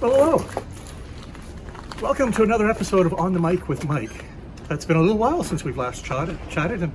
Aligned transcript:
Hello. 0.00 0.42
Welcome 2.00 2.32
to 2.32 2.42
another 2.42 2.70
episode 2.70 3.04
of 3.04 3.12
On 3.20 3.34
the 3.34 3.38
Mic 3.38 3.68
with 3.68 3.84
Mike. 3.84 4.24
It's 4.70 4.86
been 4.86 4.96
a 4.96 5.00
little 5.02 5.18
while 5.18 5.44
since 5.44 5.62
we've 5.62 5.76
last 5.76 6.06
chatted, 6.06 6.38
chatted, 6.48 6.82
and 6.82 6.90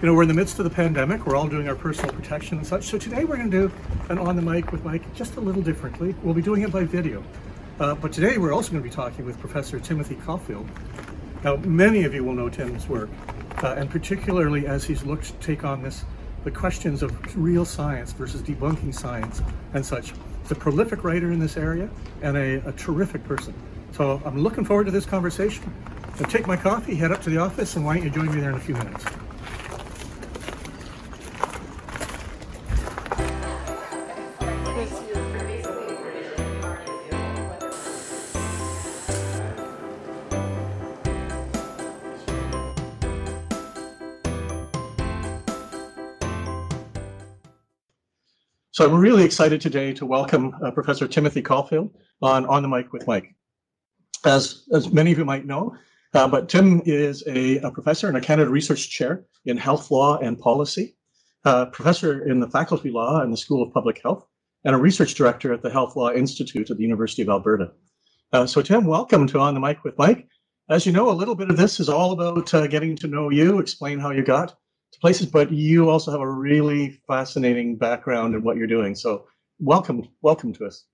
you 0.00 0.06
know 0.06 0.14
we're 0.14 0.22
in 0.22 0.28
the 0.28 0.32
midst 0.32 0.58
of 0.58 0.64
the 0.64 0.70
pandemic. 0.70 1.26
We're 1.26 1.36
all 1.36 1.48
doing 1.48 1.68
our 1.68 1.74
personal 1.74 2.14
protection 2.14 2.56
and 2.56 2.66
such. 2.66 2.84
So 2.84 2.96
today 2.96 3.24
we're 3.24 3.36
going 3.36 3.50
to 3.50 3.68
do 3.68 3.74
an 4.08 4.16
On 4.16 4.36
the 4.36 4.40
Mic 4.40 4.72
with 4.72 4.82
Mike 4.86 5.14
just 5.14 5.36
a 5.36 5.40
little 5.40 5.60
differently. 5.60 6.14
We'll 6.22 6.32
be 6.32 6.40
doing 6.40 6.62
it 6.62 6.72
by 6.72 6.84
video, 6.84 7.22
uh, 7.78 7.94
but 7.94 8.10
today 8.10 8.38
we're 8.38 8.54
also 8.54 8.72
going 8.72 8.82
to 8.82 8.88
be 8.88 8.94
talking 8.94 9.26
with 9.26 9.38
Professor 9.38 9.78
Timothy 9.78 10.14
Caulfield. 10.14 10.66
Now, 11.44 11.56
many 11.56 12.04
of 12.04 12.14
you 12.14 12.24
will 12.24 12.32
know 12.32 12.48
Tim's 12.48 12.88
work, 12.88 13.10
uh, 13.62 13.74
and 13.76 13.90
particularly 13.90 14.66
as 14.66 14.82
he's 14.82 15.04
looked 15.04 15.26
to 15.26 15.46
take 15.46 15.62
on 15.62 15.82
this 15.82 16.06
the 16.44 16.50
questions 16.50 17.02
of 17.02 17.36
real 17.36 17.66
science 17.66 18.12
versus 18.12 18.40
debunking 18.40 18.94
science 18.94 19.42
and 19.74 19.84
such. 19.84 20.14
A 20.50 20.54
prolific 20.54 21.02
writer 21.04 21.32
in 21.32 21.38
this 21.38 21.56
area 21.56 21.90
and 22.22 22.36
a, 22.36 22.66
a 22.68 22.72
terrific 22.72 23.24
person. 23.24 23.52
So 23.92 24.22
I'm 24.24 24.38
looking 24.38 24.64
forward 24.64 24.84
to 24.84 24.90
this 24.92 25.06
conversation. 25.06 25.72
I'll 26.18 26.26
take 26.26 26.46
my 26.46 26.56
coffee, 26.56 26.94
head 26.94 27.12
up 27.12 27.22
to 27.22 27.30
the 27.30 27.38
office, 27.38 27.76
and 27.76 27.84
why 27.84 27.96
don't 27.96 28.04
you 28.04 28.10
join 28.10 28.34
me 28.34 28.40
there 28.40 28.50
in 28.50 28.56
a 28.56 28.60
few 28.60 28.74
minutes? 28.74 29.04
So 48.76 48.84
I'm 48.84 48.94
really 48.94 49.24
excited 49.24 49.62
today 49.62 49.94
to 49.94 50.04
welcome 50.04 50.54
uh, 50.62 50.70
Professor 50.70 51.08
Timothy 51.08 51.40
Caulfield 51.40 51.96
on 52.20 52.44
On 52.44 52.60
the 52.60 52.68
Mic 52.68 52.92
with 52.92 53.06
Mike. 53.06 53.34
As, 54.26 54.64
as 54.70 54.92
many 54.92 55.12
of 55.12 55.16
you 55.16 55.24
might 55.24 55.46
know, 55.46 55.74
uh, 56.12 56.28
but 56.28 56.50
Tim 56.50 56.82
is 56.84 57.24
a, 57.26 57.56
a, 57.60 57.70
professor 57.70 58.06
and 58.06 58.18
a 58.18 58.20
Canada 58.20 58.50
Research 58.50 58.90
Chair 58.90 59.24
in 59.46 59.56
Health 59.56 59.90
Law 59.90 60.18
and 60.18 60.38
Policy, 60.38 60.94
uh, 61.46 61.64
professor 61.64 62.28
in 62.28 62.38
the 62.38 62.50
Faculty 62.50 62.90
Law 62.90 63.22
and 63.22 63.32
the 63.32 63.38
School 63.38 63.62
of 63.62 63.72
Public 63.72 64.02
Health, 64.02 64.26
and 64.66 64.74
a 64.74 64.78
research 64.78 65.14
director 65.14 65.54
at 65.54 65.62
the 65.62 65.70
Health 65.70 65.96
Law 65.96 66.10
Institute 66.10 66.70
at 66.70 66.76
the 66.76 66.82
University 66.82 67.22
of 67.22 67.30
Alberta. 67.30 67.72
Uh, 68.34 68.46
so 68.46 68.60
Tim, 68.60 68.84
welcome 68.84 69.26
to 69.28 69.40
On 69.40 69.54
the 69.54 69.60
Mic 69.60 69.84
with 69.84 69.96
Mike. 69.96 70.28
As 70.68 70.84
you 70.84 70.92
know, 70.92 71.08
a 71.08 71.16
little 71.16 71.34
bit 71.34 71.48
of 71.48 71.56
this 71.56 71.80
is 71.80 71.88
all 71.88 72.12
about 72.12 72.52
uh, 72.52 72.66
getting 72.66 72.94
to 72.96 73.06
know 73.06 73.30
you, 73.30 73.58
explain 73.58 73.98
how 73.98 74.10
you 74.10 74.22
got 74.22 74.54
places, 75.00 75.26
but 75.26 75.52
you 75.52 75.90
also 75.90 76.10
have 76.10 76.20
a 76.20 76.30
really 76.30 77.00
fascinating 77.06 77.76
background 77.76 78.34
in 78.34 78.42
what 78.42 78.56
you're 78.56 78.66
doing. 78.66 78.94
So 78.94 79.26
welcome, 79.58 80.08
welcome 80.22 80.52
to 80.54 80.66
us. 80.66 80.84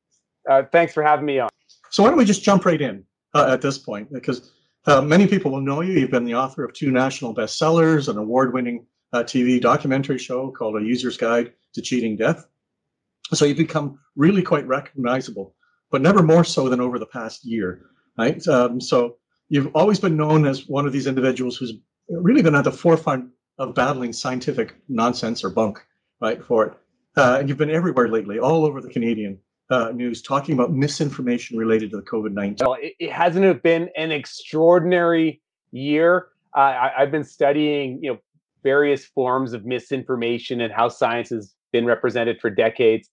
Uh, 0.49 0.63
thanks 0.73 0.93
for 0.93 1.03
having 1.03 1.27
me 1.27 1.39
on. 1.39 1.49
So 1.91 2.03
why 2.03 2.09
don't 2.09 2.19
we 2.19 2.25
just 2.25 2.43
jump 2.43 2.65
right 2.65 2.81
in 2.81 3.05
uh, 3.35 3.49
at 3.51 3.61
this 3.61 3.79
point? 3.79 4.13
Because 4.13 4.53
uh, 4.87 5.01
many 5.01 5.27
people 5.27 5.51
will 5.51 5.61
know 5.61 5.81
you. 5.81 5.93
You've 5.93 6.11
been 6.11 6.25
the 6.25 6.35
author 6.35 6.65
of 6.65 6.73
two 6.73 6.91
national 6.91 7.35
bestsellers, 7.35 8.09
an 8.09 8.19
award-winning 8.19 8.87
uh, 9.13 9.23
TV 9.23 9.61
documentary 9.61 10.19
show 10.19 10.51
called 10.51 10.81
A 10.81 10.85
User's 10.85 11.17
Guide 11.17 11.53
to 11.75 11.83
Cheating 11.83 12.17
Death. 12.17 12.47
So 13.33 13.45
you've 13.45 13.57
become 13.57 13.99
really 14.17 14.43
quite 14.43 14.67
recognizable, 14.67 15.55
but 15.91 16.03
never 16.03 16.23
more 16.23 16.45
so 16.45 16.69
than 16.69 16.81
over 16.81 16.99
the 16.99 17.07
past 17.07 17.45
year, 17.45 17.87
right? 18.19 18.47
Um, 18.49 18.81
so 18.81 19.17
you've 19.49 19.75
always 19.75 20.01
been 20.01 20.17
known 20.17 20.47
as 20.47 20.67
one 20.67 20.87
of 20.87 20.93
these 20.93 21.07
individuals 21.07 21.57
who's 21.57 21.75
really 22.09 22.43
been 22.43 22.55
at 22.55 22.65
the 22.65 22.73
forefront 22.73 23.31
of 23.59 23.75
battling 23.75 24.13
scientific 24.13 24.77
nonsense 24.89 25.45
or 25.45 25.51
bunk, 25.51 25.79
right, 26.21 26.43
for 26.45 26.67
it. 26.67 26.73
Uh, 27.17 27.39
and 27.41 27.49
you've 27.49 27.59
been 27.59 27.71
everywhere 27.71 28.09
lately, 28.09 28.39
all 28.39 28.65
over 28.65 28.81
the 28.81 28.89
Canadian 28.89 29.39
uh, 29.71 29.91
news, 29.91 30.23
talking 30.23 30.55
about 30.55 30.73
misinformation 30.73 31.59
related 31.59 31.91
to 31.91 31.97
the 31.97 32.03
COVID 32.03 32.33
19. 32.33 32.67
Well, 32.67 32.77
it, 32.81 32.95
it, 32.99 33.13
hasn't 33.13 33.63
been 33.63 33.91
an 33.97 34.11
extraordinary 34.11 35.43
year. 35.73 36.29
Uh, 36.57 36.61
I, 36.61 37.03
I've 37.03 37.11
been 37.11 37.25
studying, 37.25 37.99
you 38.03 38.13
know, 38.13 38.19
various 38.63 39.05
forms 39.05 39.53
of 39.53 39.65
misinformation 39.65 40.61
and 40.61 40.73
how 40.73 40.89
science 40.89 41.31
has 41.31 41.55
been 41.73 41.85
represented 41.85 42.41
for 42.41 42.51
decades. 42.51 43.09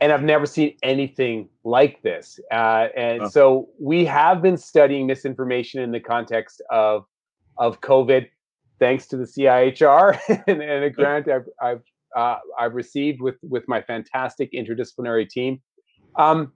And 0.00 0.12
I've 0.12 0.22
never 0.22 0.46
seen 0.46 0.76
anything 0.82 1.48
like 1.62 2.00
this. 2.02 2.40
Uh, 2.50 2.86
and 2.96 3.22
oh. 3.22 3.28
so 3.28 3.68
we 3.78 4.04
have 4.06 4.40
been 4.40 4.56
studying 4.56 5.06
misinformation 5.06 5.82
in 5.82 5.92
the 5.92 6.00
context 6.00 6.62
of 6.70 7.04
of 7.58 7.80
COVID 7.82 8.28
thanks 8.80 9.06
to 9.06 9.16
the 9.16 9.24
CIHR 9.24 10.18
and, 10.48 10.62
and 10.62 10.84
a 10.84 10.90
grant 10.90 11.28
I've 11.28 11.46
I've, 11.62 11.82
uh, 12.16 12.38
I've 12.58 12.74
received 12.74 13.20
with 13.20 13.36
with 13.42 13.68
my 13.68 13.80
fantastic 13.80 14.52
interdisciplinary 14.52 15.28
team, 15.28 15.60
um, 16.16 16.52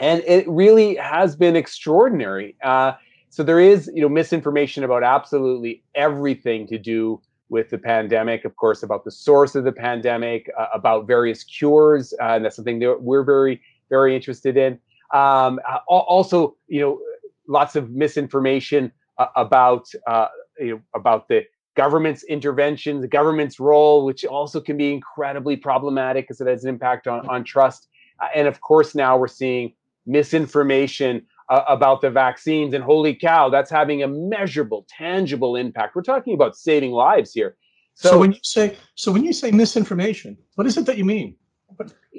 and 0.00 0.22
it 0.26 0.48
really 0.48 0.94
has 0.94 1.36
been 1.36 1.56
extraordinary. 1.56 2.56
Uh, 2.62 2.92
so 3.28 3.42
there 3.42 3.60
is 3.60 3.90
you 3.94 4.00
know 4.00 4.08
misinformation 4.08 4.84
about 4.84 5.04
absolutely 5.04 5.82
everything 5.94 6.66
to 6.68 6.78
do 6.78 7.20
with 7.50 7.68
the 7.68 7.78
pandemic, 7.78 8.44
of 8.44 8.54
course, 8.56 8.84
about 8.84 9.04
the 9.04 9.10
source 9.10 9.56
of 9.56 9.64
the 9.64 9.72
pandemic, 9.72 10.48
uh, 10.56 10.66
about 10.72 11.06
various 11.06 11.42
cures, 11.42 12.14
uh, 12.20 12.34
and 12.36 12.44
that's 12.44 12.56
something 12.56 12.78
that 12.78 13.02
we're 13.02 13.24
very 13.24 13.60
very 13.90 14.14
interested 14.14 14.56
in. 14.56 14.78
Um, 15.12 15.58
also, 15.88 16.56
you 16.68 16.80
know, 16.80 17.00
lots 17.48 17.74
of 17.74 17.90
misinformation 17.90 18.92
uh, 19.18 19.26
about 19.36 19.88
uh, 20.06 20.28
you 20.60 20.74
know, 20.74 20.80
about 20.94 21.28
the 21.28 21.44
government's 21.76 22.22
intervention, 22.24 23.00
the 23.00 23.08
government's 23.08 23.58
role, 23.58 24.04
which 24.04 24.24
also 24.24 24.60
can 24.60 24.76
be 24.76 24.92
incredibly 24.92 25.56
problematic 25.56 26.24
because 26.24 26.40
it 26.40 26.46
has 26.46 26.64
an 26.64 26.68
impact 26.68 27.06
on, 27.06 27.26
on 27.28 27.44
trust. 27.44 27.88
Uh, 28.20 28.26
and 28.34 28.46
of 28.46 28.60
course, 28.60 28.94
now 28.94 29.16
we're 29.16 29.28
seeing 29.28 29.72
misinformation 30.06 31.22
uh, 31.48 31.62
about 31.68 32.00
the 32.00 32.10
vaccines. 32.10 32.74
And 32.74 32.82
holy 32.82 33.14
cow, 33.14 33.48
that's 33.48 33.70
having 33.70 34.02
a 34.02 34.08
measurable, 34.08 34.86
tangible 34.88 35.56
impact. 35.56 35.94
We're 35.94 36.02
talking 36.02 36.34
about 36.34 36.56
saving 36.56 36.92
lives 36.92 37.32
here. 37.32 37.56
So, 37.94 38.10
so 38.10 38.18
when 38.18 38.32
you 38.32 38.40
say 38.42 38.76
so 38.94 39.12
when 39.12 39.24
you 39.24 39.32
say 39.32 39.50
misinformation, 39.50 40.36
what 40.54 40.66
is 40.66 40.76
it 40.78 40.86
that 40.86 40.96
you 40.96 41.04
mean? 41.04 41.36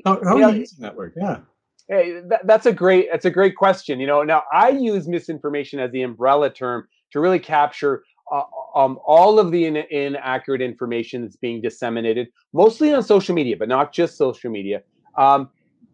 How, 0.06 0.20
how 0.24 0.36
are 0.38 0.52
you 0.52 0.60
using 0.60 0.82
that 0.82 0.96
word? 0.96 1.14
Yeah. 1.18 1.40
Hey, 1.88 2.22
that, 2.30 2.46
that's 2.46 2.66
a 2.66 2.74
great 2.74 3.08
that's 3.12 3.26
a 3.26 3.32
great 3.32 3.56
question. 3.56 4.00
You 4.00 4.08
know, 4.08 4.22
now 4.24 4.44
I 4.52 4.70
use 4.70 5.08
misinformation 5.08 5.80
as 5.80 5.92
the 5.92 6.04
umbrella 6.04 6.50
term 6.50 6.88
to 7.12 7.20
really 7.20 7.40
capture 7.40 8.04
uh, 8.32 8.44
um, 8.76 8.98
all 9.06 9.40
of 9.40 9.52
the 9.52 9.66
in- 9.66 9.76
inaccurate 9.76 10.62
information 10.62 11.22
that's 11.22 11.36
being 11.36 11.62
disseminated, 11.62 12.28
mostly 12.54 12.94
on 12.94 13.04
social 13.04 13.36
media, 13.36 13.56
but 13.58 13.68
not 13.68 13.94
just 13.94 14.18
social 14.18 14.50
media. 14.50 14.82
Um, 15.18 15.50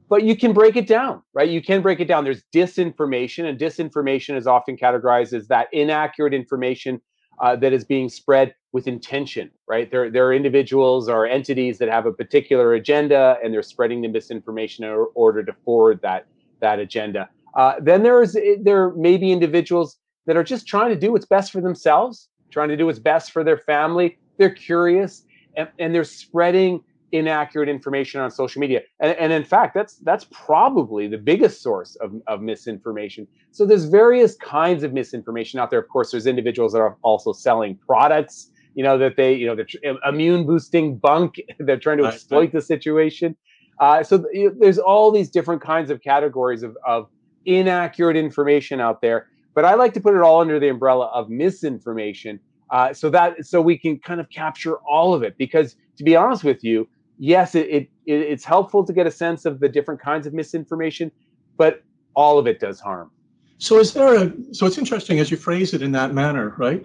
but 0.09 0.23
you 0.23 0.37
can 0.37 0.53
break 0.53 0.75
it 0.75 0.87
down, 0.87 1.21
right? 1.33 1.49
You 1.49 1.61
can 1.61 1.81
break 1.81 1.99
it 1.99 2.07
down. 2.07 2.23
There's 2.23 2.43
disinformation, 2.53 3.45
and 3.45 3.59
disinformation 3.59 4.37
is 4.37 4.47
often 4.47 4.77
categorized 4.77 5.33
as 5.33 5.47
that 5.47 5.67
inaccurate 5.73 6.33
information 6.33 7.01
uh, 7.41 7.55
that 7.57 7.73
is 7.73 7.83
being 7.83 8.09
spread 8.09 8.55
with 8.71 8.87
intention, 8.87 9.51
right? 9.67 9.91
There, 9.91 10.09
there 10.09 10.25
are 10.27 10.33
individuals 10.33 11.09
or 11.09 11.25
entities 11.25 11.77
that 11.79 11.89
have 11.89 12.05
a 12.05 12.13
particular 12.13 12.73
agenda, 12.73 13.37
and 13.43 13.53
they're 13.53 13.63
spreading 13.63 14.01
the 14.01 14.07
misinformation 14.07 14.85
in 14.85 15.05
order 15.13 15.43
to 15.43 15.53
forward 15.65 15.99
that 16.03 16.25
that 16.61 16.79
agenda. 16.79 17.29
Uh, 17.55 17.75
then 17.79 18.03
there's 18.03 18.35
there 18.61 18.91
may 18.93 19.17
be 19.17 19.31
individuals 19.31 19.97
that 20.27 20.37
are 20.37 20.43
just 20.43 20.67
trying 20.67 20.89
to 20.89 20.95
do 20.95 21.11
what's 21.11 21.25
best 21.25 21.51
for 21.51 21.61
themselves, 21.61 22.29
trying 22.51 22.69
to 22.69 22.77
do 22.77 22.85
what's 22.85 22.99
best 22.99 23.31
for 23.31 23.43
their 23.43 23.57
family. 23.57 24.17
They're 24.37 24.53
curious 24.53 25.23
and, 25.55 25.67
and 25.79 25.95
they're 25.95 26.03
spreading 26.03 26.83
inaccurate 27.13 27.69
information 27.69 28.19
on 28.19 28.29
social 28.29 28.59
media. 28.59 28.81
And, 28.99 29.17
and, 29.17 29.31
in 29.31 29.45
fact, 29.45 29.73
that's 29.73 29.95
that's 29.99 30.27
probably 30.31 31.07
the 31.07 31.17
biggest 31.17 31.61
source 31.61 31.95
of, 31.95 32.13
of 32.27 32.41
misinformation. 32.41 33.25
So 33.51 33.65
there's 33.65 33.85
various 33.85 34.35
kinds 34.35 34.83
of 34.83 34.93
misinformation 34.93 35.59
out 35.59 35.69
there. 35.69 35.79
Of 35.79 35.87
course, 35.87 36.11
there's 36.11 36.27
individuals 36.27 36.73
that 36.73 36.79
are 36.79 36.97
also 37.01 37.31
selling 37.31 37.77
products, 37.77 38.51
you 38.75 38.83
know, 38.83 38.97
that 38.97 39.15
they, 39.15 39.33
you 39.33 39.47
know, 39.47 39.55
they're 39.55 39.95
immune 40.07 40.45
boosting 40.45 40.97
bunk. 40.97 41.35
They're 41.59 41.79
trying 41.79 41.97
to 41.99 42.05
exploit 42.05 42.51
the 42.51 42.61
situation. 42.61 43.35
Uh, 43.79 44.03
so 44.03 44.25
you 44.33 44.49
know, 44.49 44.55
there's 44.59 44.79
all 44.79 45.11
these 45.11 45.29
different 45.29 45.61
kinds 45.61 45.89
of 45.89 46.01
categories 46.01 46.63
of, 46.63 46.75
of 46.85 47.07
inaccurate 47.45 48.17
information 48.17 48.81
out 48.81 49.01
there 49.01 49.27
but 49.57 49.65
I 49.65 49.73
like 49.73 49.95
to 49.95 49.99
put 49.99 50.13
it 50.13 50.21
all 50.21 50.39
under 50.39 50.59
the 50.59 50.69
umbrella 50.69 51.07
of 51.07 51.31
misinformation, 51.31 52.39
uh, 52.69 52.93
so 52.93 53.09
that 53.09 53.43
so 53.43 53.59
we 53.59 53.75
can 53.75 53.97
kind 53.97 54.19
of 54.19 54.29
capture 54.29 54.75
all 54.87 55.15
of 55.15 55.23
it. 55.23 55.35
Because 55.35 55.75
to 55.97 56.03
be 56.03 56.15
honest 56.15 56.43
with 56.43 56.63
you, 56.63 56.87
yes, 57.17 57.55
it, 57.55 57.67
it 57.67 57.89
it's 58.05 58.45
helpful 58.45 58.85
to 58.85 58.93
get 58.93 59.07
a 59.07 59.11
sense 59.11 59.45
of 59.45 59.59
the 59.59 59.67
different 59.67 59.99
kinds 59.99 60.27
of 60.27 60.33
misinformation, 60.35 61.11
but 61.57 61.81
all 62.15 62.37
of 62.37 62.45
it 62.45 62.59
does 62.59 62.79
harm. 62.79 63.09
So 63.57 63.79
is 63.79 63.95
there 63.95 64.25
a 64.25 64.31
so 64.51 64.67
it's 64.67 64.77
interesting 64.77 65.17
as 65.17 65.31
you 65.31 65.37
phrase 65.37 65.73
it 65.73 65.81
in 65.81 65.91
that 65.93 66.13
manner, 66.13 66.53
right? 66.59 66.83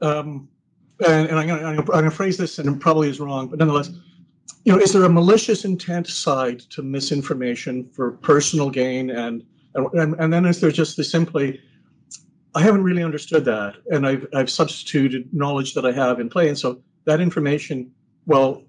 Um, 0.00 0.48
and, 1.04 1.28
and 1.28 1.36
I'm 1.36 1.48
going 1.48 1.90
I'm 1.92 2.04
to 2.04 2.10
phrase 2.12 2.36
this 2.36 2.60
and 2.60 2.68
it 2.68 2.78
probably 2.78 3.08
is 3.08 3.18
wrong, 3.18 3.48
but 3.48 3.58
nonetheless, 3.58 3.90
you 4.64 4.70
know, 4.72 4.78
is 4.78 4.92
there 4.92 5.02
a 5.02 5.08
malicious 5.08 5.64
intent 5.64 6.06
side 6.06 6.60
to 6.60 6.80
misinformation 6.80 7.90
for 7.90 8.12
personal 8.12 8.70
gain 8.70 9.10
and 9.10 9.42
and, 9.74 10.14
and 10.20 10.32
then 10.32 10.46
is 10.46 10.60
there 10.60 10.70
just 10.70 10.96
the 10.96 11.02
simply 11.02 11.60
I 12.54 12.62
haven't 12.62 12.84
really 12.84 13.02
understood 13.02 13.44
that, 13.46 13.76
and 13.90 14.06
I've 14.06 14.26
I've 14.34 14.50
substituted 14.50 15.28
knowledge 15.32 15.74
that 15.74 15.84
I 15.84 15.92
have 15.92 16.20
in 16.20 16.28
play, 16.28 16.48
and 16.48 16.58
so 16.58 16.80
that 17.04 17.20
information, 17.20 17.90
well, 18.26 18.62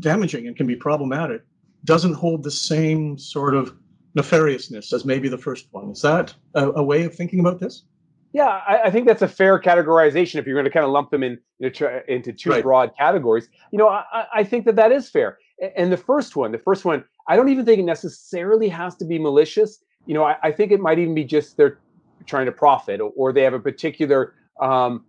damaging 0.00 0.46
and 0.46 0.56
can 0.56 0.66
be 0.66 0.76
problematic, 0.76 1.42
doesn't 1.84 2.14
hold 2.14 2.42
the 2.42 2.50
same 2.50 3.16
sort 3.18 3.54
of 3.54 3.74
nefariousness 4.16 4.92
as 4.92 5.04
maybe 5.04 5.28
the 5.28 5.38
first 5.38 5.68
one. 5.70 5.90
Is 5.90 6.02
that 6.02 6.34
a, 6.54 6.70
a 6.72 6.82
way 6.82 7.04
of 7.04 7.14
thinking 7.14 7.40
about 7.40 7.60
this? 7.60 7.84
Yeah, 8.32 8.60
I, 8.66 8.82
I, 8.84 8.90
think 8.90 9.06
that's 9.06 9.22
a 9.22 9.28
fair 9.28 9.58
categorization 9.58 10.34
if 10.36 10.46
you're 10.46 10.54
going 10.54 10.66
to 10.66 10.70
kind 10.70 10.84
of 10.84 10.90
lump 10.90 11.10
them 11.10 11.22
in 11.22 11.38
you 11.58 11.72
know, 11.80 12.00
into 12.08 12.32
two 12.32 12.50
right. 12.50 12.62
broad 12.62 12.92
categories. 12.96 13.48
You 13.72 13.78
know, 13.78 13.88
I, 13.88 14.26
I, 14.34 14.44
think 14.44 14.66
that 14.66 14.76
that 14.76 14.92
is 14.92 15.08
fair. 15.08 15.38
And 15.76 15.90
the 15.90 15.96
first 15.96 16.36
one, 16.36 16.52
the 16.52 16.58
first 16.58 16.84
one, 16.84 17.04
I 17.26 17.36
don't 17.36 17.48
even 17.48 17.64
think 17.64 17.78
it 17.78 17.84
necessarily 17.84 18.68
has 18.68 18.96
to 18.96 19.06
be 19.06 19.18
malicious. 19.18 19.82
You 20.04 20.12
know, 20.12 20.24
I, 20.24 20.36
I 20.42 20.52
think 20.52 20.72
it 20.72 20.80
might 20.80 20.98
even 20.98 21.14
be 21.14 21.24
just 21.24 21.56
they're 21.56 21.78
trying 22.26 22.46
to 22.46 22.52
profit 22.52 23.00
or, 23.00 23.12
or 23.16 23.32
they 23.32 23.42
have 23.42 23.54
a 23.54 23.60
particular 23.60 24.34
um, 24.60 25.04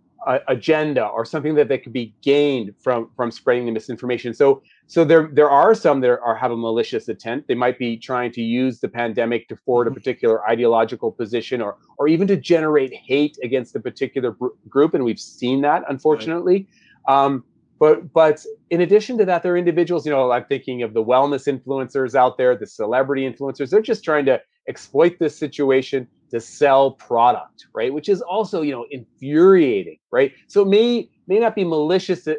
agenda 0.48 1.06
or 1.06 1.24
something 1.24 1.54
that, 1.54 1.68
they 1.68 1.78
could 1.78 1.92
be 1.92 2.14
gained 2.22 2.74
from 2.78 3.10
from 3.16 3.30
spreading 3.30 3.66
the 3.66 3.72
misinformation. 3.72 4.34
So 4.34 4.62
so 4.86 5.04
there 5.04 5.30
there 5.32 5.48
are 5.48 5.74
some 5.74 6.00
that 6.00 6.10
are 6.10 6.34
have 6.34 6.50
a 6.50 6.56
malicious 6.56 7.08
intent. 7.08 7.46
They 7.48 7.54
might 7.54 7.78
be 7.78 7.96
trying 7.96 8.32
to 8.32 8.42
use 8.42 8.80
the 8.80 8.88
pandemic 8.88 9.48
to 9.48 9.56
forward 9.56 9.86
a 9.86 9.90
mm-hmm. 9.90 9.98
particular 9.98 10.48
ideological 10.48 11.12
position 11.12 11.62
or 11.62 11.76
or 11.98 12.08
even 12.08 12.26
to 12.28 12.36
generate 12.36 12.92
hate 12.92 13.38
against 13.42 13.76
a 13.76 13.80
particular 13.80 14.32
br- 14.32 14.48
group, 14.68 14.94
and 14.94 15.04
we've 15.04 15.20
seen 15.20 15.62
that 15.62 15.84
unfortunately. 15.88 16.66
Right. 17.08 17.24
Um, 17.24 17.44
but 17.78 18.12
but 18.12 18.44
in 18.68 18.82
addition 18.82 19.16
to 19.18 19.24
that, 19.24 19.42
there 19.42 19.54
are 19.54 19.56
individuals. 19.56 20.04
You 20.04 20.12
know, 20.12 20.30
I'm 20.32 20.44
thinking 20.44 20.82
of 20.82 20.92
the 20.92 21.02
wellness 21.02 21.46
influencers 21.48 22.14
out 22.14 22.36
there, 22.36 22.56
the 22.56 22.66
celebrity 22.66 23.30
influencers. 23.30 23.70
They're 23.70 23.80
just 23.80 24.04
trying 24.04 24.26
to 24.26 24.40
exploit 24.68 25.18
this 25.18 25.36
situation 25.36 26.06
to 26.30 26.40
sell 26.40 26.92
product, 26.92 27.66
right? 27.74 27.92
Which 27.92 28.08
is 28.08 28.22
also, 28.22 28.62
you 28.62 28.72
know, 28.72 28.86
infuriating, 28.90 29.98
right? 30.10 30.32
So 30.46 30.62
it 30.62 30.68
may 30.68 31.10
may 31.26 31.38
not 31.38 31.54
be 31.54 31.64
malicious 31.64 32.26
uh, 32.26 32.34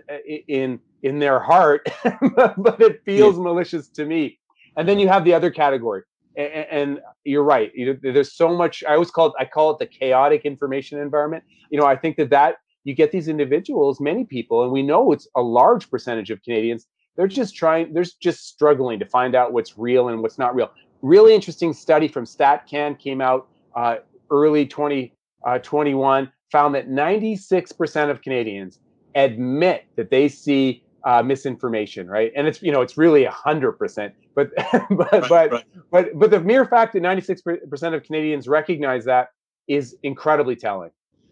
in 0.48 0.80
in 1.04 1.20
their 1.20 1.40
heart, 1.40 1.88
but 2.04 2.82
it 2.82 3.02
feels 3.06 3.38
yeah. 3.38 3.44
malicious 3.44 3.90
to 3.90 4.06
me. 4.06 4.40
And 4.78 4.88
then 4.88 5.00
you 5.00 5.08
have 5.08 5.26
the 5.26 5.34
other 5.34 5.52
category, 5.52 6.04
and, 6.38 6.68
and 6.72 7.00
you're 7.24 7.44
right. 7.44 7.72
You 7.76 7.86
know, 7.88 8.14
there's 8.14 8.34
so 8.34 8.56
much. 8.56 8.84
I 8.88 8.94
always 8.94 9.12
call 9.12 9.28
it. 9.28 9.34
I 9.40 9.46
call 9.46 9.72
it 9.72 9.80
the 9.80 9.88
chaotic 9.88 10.46
information 10.46 11.00
environment. 11.00 11.44
You 11.70 11.80
know, 11.80 11.86
I 11.86 11.96
think 11.96 12.18
that 12.18 12.30
that 12.30 12.56
you 12.84 12.94
get 12.94 13.12
these 13.12 13.28
individuals, 13.28 14.00
many 14.00 14.26
people, 14.26 14.64
and 14.64 14.72
we 14.72 14.82
know 14.82 15.12
it's 15.12 15.28
a 15.36 15.42
large 15.42 15.90
percentage 15.90 16.32
of 16.32 16.42
Canadians. 16.42 16.88
They're 17.18 17.28
just 17.28 17.56
trying. 17.56 17.94
They're 17.94 18.06
just 18.22 18.48
struggling 18.48 19.00
to 19.00 19.06
find 19.06 19.36
out 19.36 19.52
what's 19.52 19.78
real 19.78 20.10
and 20.10 20.22
what's 20.22 20.38
not 20.38 20.56
real. 20.56 20.72
Really 21.02 21.34
interesting 21.34 21.74
study 21.74 22.08
from 22.08 22.26
StatCan 22.26 22.98
came 22.98 23.22
out 23.22 23.48
uh, 23.76 23.98
early 24.30 24.66
2021 24.66 26.24
uh, 26.24 26.28
found 26.52 26.76
that 26.76 26.90
96% 26.90 28.10
of 28.10 28.22
Canadians 28.22 28.80
admit 29.16 29.86
that 29.96 30.10
they 30.10 30.28
see 30.28 30.84
uh, 31.04 31.24
misinformation, 31.24 32.08
right? 32.08 32.32
And 32.36 32.48
it's 32.48 32.62
you 32.62 32.72
know 32.72 32.82
it's 32.82 32.98
really 32.98 33.26
hundred 33.26 33.74
percent, 33.74 34.14
but 34.36 34.52
but 34.72 35.12
right, 35.12 35.30
but, 35.30 35.52
right. 35.52 35.66
but 35.90 36.08
but 36.14 36.32
the 36.32 36.40
mere 36.40 36.66
fact 36.66 36.94
that 36.94 37.02
ninety 37.02 37.22
six 37.22 37.42
percent 37.42 37.96
of 37.96 38.04
Canadians 38.04 38.48
recognize 38.48 39.06
that 39.06 39.30
is 39.68 39.96
incredibly 40.04 40.56
telling. 40.56 40.92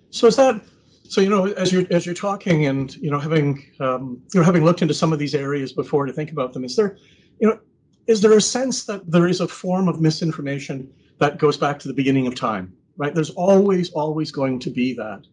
So 0.09 0.27
is 0.27 0.35
that 0.38 0.62
so? 1.07 1.21
You 1.21 1.30
know, 1.30 1.45
as 1.45 1.71
you're 1.71 1.85
as 1.92 2.06
you're 2.06 2.15
talking 2.15 2.65
and 2.65 2.95
you 2.97 3.12
know 3.12 3.19
having 3.19 3.63
um, 3.80 4.21
you 4.33 4.39
know 4.39 4.45
having 4.45 4.65
looked 4.65 4.81
into 4.81 4.94
some 4.94 5.13
of 5.13 5.19
these 5.19 5.35
areas 5.35 5.71
before 5.71 6.06
to 6.06 6.13
think 6.13 6.31
about 6.31 6.53
them, 6.53 6.63
is 6.63 6.75
there 6.75 6.97
you 7.39 7.47
know 7.47 7.59
is 8.07 8.21
there 8.21 8.33
a 8.33 8.42
sense 8.42 8.85
that 8.85 9.09
there 9.12 9.27
is 9.27 9.39
a 9.39 9.47
form 9.47 9.88
of 9.88 10.01
misinformation 10.01 10.92
that 11.19 11.38
goes 11.38 11.57
back 11.57 11.80
to 11.80 11.88
the 11.88 11.94
beginning 11.94 12.27
of 12.27 12.36
time? 12.36 12.74
right? 13.00 13.16
There's 13.16 13.31
always, 13.31 13.89
always 13.92 14.30
going 14.30 14.60
to 14.60 14.69
be 14.69 14.94
that. 14.94 15.24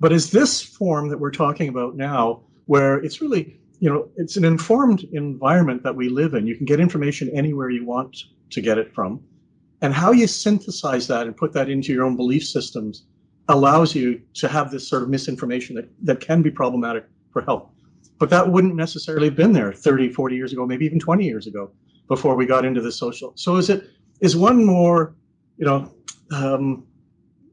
But 0.00 0.12
is 0.12 0.30
this 0.30 0.62
form 0.62 1.08
that 1.10 1.18
we're 1.18 1.32
talking 1.32 1.68
about 1.68 1.96
now, 1.96 2.42
where 2.66 2.94
it's 2.98 3.20
really, 3.20 3.60
you 3.80 3.90
know, 3.90 4.08
it's 4.16 4.36
an 4.36 4.44
informed 4.44 5.04
environment 5.12 5.82
that 5.82 5.94
we 5.94 6.08
live 6.08 6.34
in. 6.34 6.46
You 6.46 6.56
can 6.56 6.64
get 6.64 6.80
information 6.80 7.28
anywhere 7.34 7.70
you 7.70 7.84
want 7.84 8.16
to 8.50 8.60
get 8.60 8.78
it 8.78 8.94
from. 8.94 9.20
And 9.82 9.92
how 9.92 10.12
you 10.12 10.28
synthesize 10.28 11.08
that 11.08 11.26
and 11.26 11.36
put 11.36 11.52
that 11.54 11.68
into 11.68 11.92
your 11.92 12.04
own 12.04 12.16
belief 12.16 12.44
systems 12.46 13.04
allows 13.48 13.96
you 13.96 14.22
to 14.34 14.46
have 14.46 14.70
this 14.70 14.86
sort 14.86 15.02
of 15.02 15.08
misinformation 15.08 15.74
that, 15.74 15.88
that 16.02 16.20
can 16.20 16.40
be 16.40 16.52
problematic 16.52 17.04
for 17.32 17.42
health. 17.42 17.68
But 18.20 18.30
that 18.30 18.48
wouldn't 18.48 18.76
necessarily 18.76 19.26
have 19.26 19.36
been 19.36 19.52
there 19.52 19.72
30, 19.72 20.12
40 20.12 20.36
years 20.36 20.52
ago, 20.52 20.64
maybe 20.64 20.86
even 20.86 21.00
20 21.00 21.24
years 21.24 21.48
ago 21.48 21.72
before 22.06 22.36
we 22.36 22.46
got 22.46 22.64
into 22.64 22.80
the 22.80 22.92
social. 22.92 23.32
So 23.34 23.56
is 23.56 23.68
it, 23.70 23.90
is 24.22 24.36
one 24.36 24.64
more, 24.64 25.14
you 25.58 25.66
know, 25.66 25.92
um, 26.32 26.86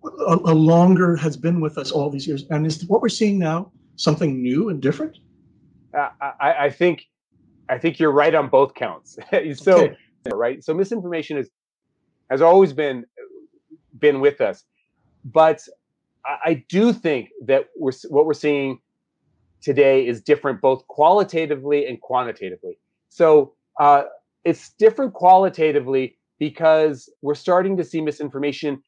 a, 0.03 0.35
a 0.35 0.55
longer 0.55 1.17
has 1.17 1.35
been 1.35 1.59
with 1.59 1.77
us 1.77 1.91
all 1.91 2.09
these 2.09 2.25
years. 2.25 2.45
And 2.49 2.65
is 2.65 2.85
what 2.87 3.01
we're 3.01 3.09
seeing 3.09 3.37
now 3.37 3.71
something 3.97 4.41
new 4.41 4.69
and 4.69 4.81
different? 4.81 5.17
Uh, 5.93 6.09
I, 6.21 6.53
I, 6.65 6.69
think 6.69 7.07
I 7.67 7.77
think 7.79 7.99
you're 7.99 8.11
right 8.11 8.33
on 8.33 8.47
both 8.47 8.75
counts. 8.75 9.17
so 9.55 9.77
okay. 9.77 9.95
right. 10.31 10.63
So 10.63 10.73
misinformation 10.73 11.37
is 11.37 11.49
has 12.29 12.41
always 12.41 12.71
been 12.73 13.05
been 13.97 14.19
with 14.21 14.39
us, 14.39 14.63
but 15.25 15.67
I, 16.23 16.37
I 16.45 16.65
do 16.69 16.93
think 16.93 17.29
that 17.45 17.69
we're 17.75 17.91
what 18.09 18.27
we're 18.27 18.35
seeing 18.35 18.79
today 19.61 20.05
is 20.05 20.21
different 20.21 20.61
both 20.61 20.87
qualitatively 20.87 21.87
and 21.87 21.99
quantitatively. 21.99 22.77
So 23.09 23.53
uh, 23.79 24.03
it's 24.45 24.69
different 24.73 25.15
qualitatively 25.15 26.18
because 26.39 27.09
we're 27.21 27.35
starting 27.35 27.77
to 27.77 27.83
see 27.83 28.01
misinformation 28.01 28.81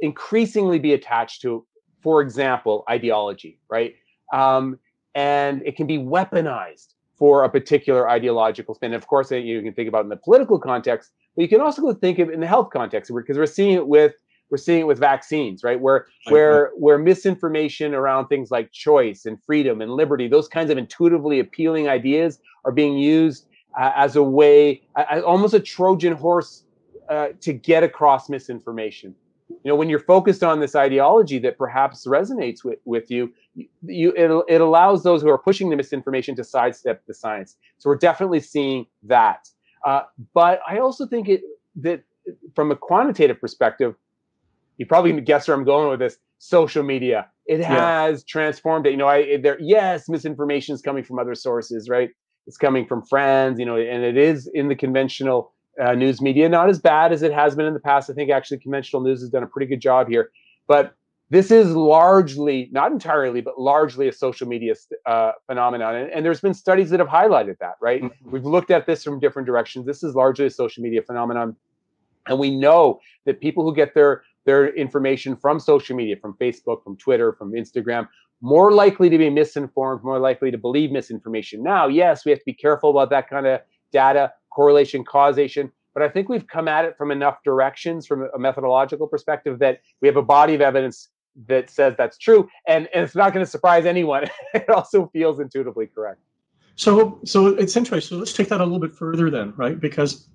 increasingly 0.00 0.78
be 0.78 0.94
attached 0.94 1.42
to, 1.42 1.66
for 2.02 2.20
example, 2.22 2.84
ideology, 2.88 3.60
right? 3.68 3.94
Um, 4.32 4.78
and 5.14 5.62
it 5.64 5.76
can 5.76 5.86
be 5.86 5.98
weaponized 5.98 6.94
for 7.18 7.44
a 7.44 7.50
particular 7.50 8.08
ideological 8.08 8.74
spin. 8.74 8.94
of 8.94 9.06
course, 9.06 9.30
you 9.30 9.60
can 9.60 9.72
think 9.72 9.88
about 9.88 10.04
in 10.04 10.08
the 10.08 10.16
political 10.16 10.58
context, 10.58 11.10
but 11.34 11.42
you 11.42 11.48
can 11.48 11.60
also 11.60 11.92
think 11.94 12.18
of 12.18 12.28
it 12.28 12.34
in 12.34 12.40
the 12.40 12.46
health 12.46 12.70
context 12.72 13.12
because 13.14 13.36
we're 13.36 13.46
seeing 13.46 13.74
it 13.74 13.86
with 13.86 14.14
we're 14.50 14.56
seeing 14.56 14.80
it 14.80 14.86
with 14.86 14.98
vaccines, 14.98 15.62
right? 15.62 15.78
Where 15.78 16.06
where 16.28 16.70
where 16.76 16.96
misinformation 16.96 17.92
around 17.92 18.28
things 18.28 18.50
like 18.50 18.72
choice 18.72 19.26
and 19.26 19.42
freedom 19.42 19.82
and 19.82 19.90
liberty, 19.92 20.28
those 20.28 20.48
kinds 20.48 20.70
of 20.70 20.78
intuitively 20.78 21.40
appealing 21.40 21.88
ideas, 21.88 22.38
are 22.64 22.72
being 22.72 22.96
used 22.96 23.46
uh, 23.78 23.92
as 23.94 24.16
a 24.16 24.22
way, 24.22 24.82
uh, 24.96 25.20
almost 25.26 25.54
a 25.54 25.60
Trojan 25.60 26.14
horse, 26.14 26.64
uh, 27.08 27.28
to 27.40 27.52
get 27.52 27.82
across 27.82 28.28
misinformation. 28.28 29.14
You 29.50 29.70
know 29.70 29.76
when 29.76 29.88
you're 29.88 29.98
focused 29.98 30.42
on 30.42 30.60
this 30.60 30.76
ideology 30.76 31.38
that 31.40 31.56
perhaps 31.56 32.06
resonates 32.06 32.64
with, 32.64 32.78
with 32.84 33.10
you 33.10 33.32
you 33.82 34.12
it, 34.14 34.44
it 34.46 34.60
allows 34.60 35.04
those 35.04 35.22
who 35.22 35.28
are 35.30 35.38
pushing 35.38 35.70
the 35.70 35.76
misinformation 35.76 36.36
to 36.36 36.44
sidestep 36.44 37.02
the 37.06 37.14
science. 37.14 37.56
So 37.78 37.88
we're 37.88 37.96
definitely 37.96 38.40
seeing 38.40 38.86
that. 39.04 39.48
Uh, 39.86 40.02
but 40.34 40.60
i 40.68 40.78
also 40.78 41.06
think 41.06 41.28
it 41.28 41.40
that 41.76 42.02
from 42.54 42.70
a 42.70 42.76
quantitative 42.76 43.40
perspective 43.40 43.94
you 44.76 44.84
probably 44.84 45.18
guess 45.20 45.48
where 45.48 45.56
i'm 45.56 45.64
going 45.64 45.88
with 45.88 46.00
this 46.00 46.18
social 46.38 46.82
media. 46.82 47.28
It 47.46 47.64
has 47.64 48.20
yeah. 48.20 48.24
transformed 48.28 48.86
it. 48.86 48.90
You 48.90 48.96
know 48.96 49.08
i 49.08 49.38
there 49.38 49.58
yes 49.60 50.08
misinformation 50.08 50.74
is 50.74 50.82
coming 50.82 51.04
from 51.04 51.18
other 51.18 51.34
sources 51.34 51.88
right? 51.88 52.10
It's 52.46 52.56
coming 52.56 52.86
from 52.86 53.02
friends 53.02 53.58
you 53.58 53.66
know 53.66 53.76
and 53.76 54.04
it 54.04 54.16
is 54.16 54.50
in 54.52 54.68
the 54.68 54.76
conventional 54.76 55.52
uh, 55.80 55.94
news 55.94 56.20
media. 56.20 56.48
Not 56.48 56.68
as 56.68 56.78
bad 56.78 57.12
as 57.12 57.22
it 57.22 57.32
has 57.32 57.54
been 57.54 57.66
in 57.66 57.74
the 57.74 57.80
past. 57.80 58.10
I 58.10 58.14
think 58.14 58.30
actually 58.30 58.58
conventional 58.58 59.02
news 59.02 59.20
has 59.20 59.30
done 59.30 59.42
a 59.42 59.46
pretty 59.46 59.66
good 59.66 59.80
job 59.80 60.08
here. 60.08 60.30
But 60.66 60.94
this 61.30 61.50
is 61.50 61.74
largely, 61.74 62.68
not 62.72 62.90
entirely, 62.90 63.40
but 63.40 63.60
largely 63.60 64.08
a 64.08 64.12
social 64.12 64.48
media 64.48 64.74
uh, 65.06 65.32
phenomenon. 65.46 65.94
And, 65.94 66.10
and, 66.10 66.24
there's 66.24 66.40
been 66.40 66.54
studies 66.54 66.88
that 66.90 67.00
have 67.00 67.08
highlighted 67.08 67.58
that, 67.58 67.74
right? 67.82 68.02
Mm-hmm. 68.02 68.30
We've 68.30 68.46
looked 68.46 68.70
at 68.70 68.86
this 68.86 69.04
from 69.04 69.20
different 69.20 69.46
directions. 69.46 69.84
This 69.84 70.02
is 70.02 70.14
largely 70.14 70.46
a 70.46 70.50
social 70.50 70.82
media 70.82 71.02
phenomenon. 71.02 71.54
And 72.28 72.38
we 72.38 72.56
know 72.56 73.00
that 73.26 73.40
people 73.40 73.64
who 73.64 73.74
get 73.74 73.94
their 73.94 74.22
their 74.46 74.74
information 74.74 75.36
from 75.36 75.60
social 75.60 75.94
media, 75.94 76.16
from 76.16 76.32
Facebook, 76.40 76.82
from 76.82 76.96
Twitter, 76.96 77.34
from 77.34 77.52
Instagram, 77.52 78.08
more 78.40 78.72
likely 78.72 79.10
to 79.10 79.18
be 79.18 79.28
misinformed, 79.28 80.02
more 80.02 80.18
likely 80.18 80.50
to 80.50 80.56
believe 80.56 80.90
misinformation. 80.90 81.62
Now, 81.62 81.86
yes, 81.86 82.24
we 82.24 82.30
have 82.30 82.38
to 82.38 82.44
be 82.46 82.54
careful 82.54 82.88
about 82.88 83.10
that 83.10 83.28
kind 83.28 83.46
of 83.46 83.60
data 83.92 84.32
correlation, 84.50 85.04
causation. 85.04 85.70
But 85.94 86.02
I 86.02 86.08
think 86.08 86.28
we've 86.28 86.46
come 86.46 86.68
at 86.68 86.84
it 86.84 86.96
from 86.96 87.10
enough 87.10 87.38
directions 87.44 88.06
from 88.06 88.28
a 88.34 88.38
methodological 88.38 89.06
perspective 89.06 89.58
that 89.58 89.80
we 90.00 90.08
have 90.08 90.16
a 90.16 90.22
body 90.22 90.54
of 90.54 90.60
evidence 90.60 91.08
that 91.46 91.70
says 91.70 91.94
that's 91.96 92.18
true. 92.18 92.48
And, 92.66 92.88
and 92.94 93.04
it's 93.04 93.14
not 93.14 93.32
going 93.32 93.44
to 93.44 93.50
surprise 93.50 93.86
anyone. 93.86 94.26
it 94.54 94.68
also 94.68 95.08
feels 95.12 95.40
intuitively 95.40 95.86
correct. 95.86 96.20
So, 96.76 97.20
so 97.24 97.48
it's 97.48 97.76
interesting. 97.76 98.16
So 98.16 98.18
let's 98.18 98.32
take 98.32 98.48
that 98.48 98.60
a 98.60 98.64
little 98.64 98.78
bit 98.78 98.94
further 98.94 99.30
then, 99.30 99.52
right? 99.56 99.78
Because, 99.78 100.28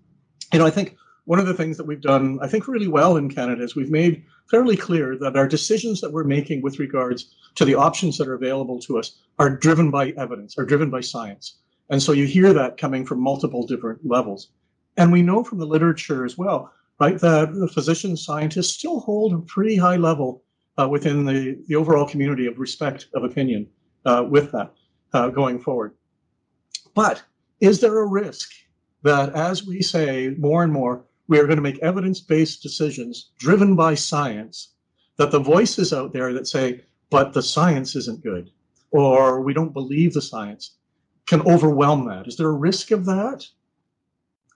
you 0.52 0.60
know, 0.60 0.66
I 0.66 0.70
think 0.70 0.98
one 1.26 1.40
of 1.40 1.46
the 1.46 1.54
things 1.54 1.78
that 1.78 1.86
we've 1.86 2.02
done, 2.02 2.40
I 2.42 2.48
think, 2.48 2.68
really 2.68 2.88
well 2.88 3.16
in 3.16 3.30
Canada 3.30 3.64
is 3.64 3.76
we've 3.76 3.92
made 3.92 4.26
fairly 4.50 4.76
clear 4.76 5.18
that 5.20 5.38
our 5.38 5.48
decisions 5.48 6.02
that 6.02 6.12
we're 6.12 6.26
making 6.26 6.62
with 6.62 6.80
regards 6.80 7.34
to 7.56 7.66
the 7.66 7.76
options 7.76 8.18
that 8.18 8.28
are 8.28 8.34
available 8.34 8.80
to 8.80 9.00
us 9.00 9.20
are 9.40 9.50
driven 9.50 9.90
by 9.90 10.10
evidence, 10.18 10.58
are 10.58 10.66
driven 10.66 10.90
by 10.90 11.00
science. 11.00 11.60
And 11.90 12.02
so 12.02 12.12
you 12.12 12.26
hear 12.26 12.54
that 12.54 12.78
coming 12.78 13.06
from 13.06 13.22
multiple 13.22 13.68
different 13.68 14.00
levels. 14.06 14.50
And 14.98 15.12
we 15.12 15.22
know 15.22 15.44
from 15.44 15.60
the 15.60 15.66
literature 15.66 16.26
as 16.26 16.38
well, 16.38 16.72
right, 17.00 17.20
that 17.20 17.54
the 17.54 17.68
physicians, 17.68 18.26
scientists 18.26 18.72
still 18.72 19.00
hold 19.00 19.34
a 19.34 19.40
pretty 19.40 19.76
high 19.76 19.98
level 19.98 20.44
uh, 20.78 20.88
within 20.88 21.26
the, 21.26 21.62
the 21.68 21.76
overall 21.76 22.08
community 22.08 22.46
of 22.48 22.60
respect 22.60 23.08
of 23.14 23.24
opinion 23.24 23.68
uh, 24.06 24.26
with 24.28 24.52
that 24.52 24.74
uh, 25.14 25.30
going 25.30 25.60
forward. 25.60 25.94
But 26.96 27.24
is 27.60 27.80
there 27.80 28.00
a 28.00 28.08
risk 28.08 28.52
that 29.04 29.34
as 29.36 29.66
we 29.66 29.82
say 29.82 30.36
more 30.38 30.64
and 30.64 30.72
more, 30.72 31.06
we 31.28 31.40
are 31.40 31.46
going 31.46 31.58
to 31.58 31.62
make 31.62 31.80
evidence 31.80 32.20
based 32.20 32.62
decisions 32.62 33.32
driven 33.38 33.76
by 33.76 33.96
science, 33.96 34.74
that 35.18 35.32
the 35.32 35.40
voices 35.40 35.94
out 35.94 36.14
there 36.14 36.34
that 36.34 36.48
say, 36.48 36.84
but 37.10 37.34
the 37.34 37.42
science 37.42 37.96
isn't 37.96 38.24
good, 38.24 38.50
or 38.92 39.42
we 39.42 39.54
don't 39.54 39.74
believe 39.74 40.14
the 40.14 40.22
science, 40.22 40.76
can 41.28 41.42
overwhelm 41.42 42.06
that. 42.06 42.28
Is 42.28 42.38
there 42.38 42.48
a 42.48 42.54
risk 42.54 42.92
of 42.92 43.06
that? 43.06 43.48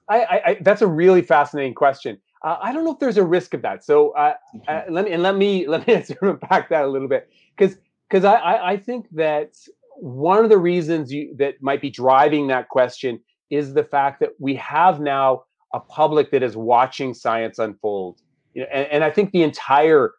I, 0.10 0.20
I, 0.20 0.58
that's 0.62 0.82
a 0.82 0.88
really 0.88 1.22
fascinating 1.22 1.74
question. 1.74 2.18
Uh, 2.44 2.58
I 2.62 2.72
don't 2.72 2.86
know 2.86 2.92
if 2.92 3.00
there's 3.00 3.18
a 3.18 3.26
risk 3.26 3.54
of 3.54 3.62
that. 3.64 3.84
So 3.84 4.12
uh, 4.12 4.36
uh, 4.68 4.84
let 4.90 5.06
me 5.06 5.12
and 5.12 5.24
let 5.24 5.36
me 5.36 5.68
let 5.68 5.88
me 5.88 6.02
sort 6.04 6.24
of 6.24 6.40
back 6.42 6.70
that 6.70 6.84
a 6.84 6.88
little 6.88 7.08
bit 7.08 7.30
because 7.58 7.78
because 8.10 8.24
I, 8.24 8.36
I, 8.36 8.72
I 8.72 8.78
think 8.78 9.08
that 9.12 9.58
one 9.96 10.44
of 10.44 10.50
the 10.50 10.58
reasons 10.58 11.12
you, 11.12 11.36
that 11.38 11.62
might 11.62 11.82
be 11.82 11.90
driving 11.90 12.48
that 12.48 12.70
question 12.70 13.20
is 13.50 13.74
the 13.74 13.84
fact 13.84 14.20
that 14.20 14.30
we 14.40 14.56
have 14.56 15.00
now 15.00 15.44
a 15.74 15.80
public 15.80 16.32
that 16.32 16.44
is 16.44 16.56
watching 16.56 17.14
science 17.14 17.60
unfold. 17.60 18.22
You 18.54 18.62
know, 18.62 18.68
and, 18.72 18.88
and 18.88 19.04
I 19.04 19.10
think 19.10 19.32
the 19.32 19.44
entire 19.44 20.14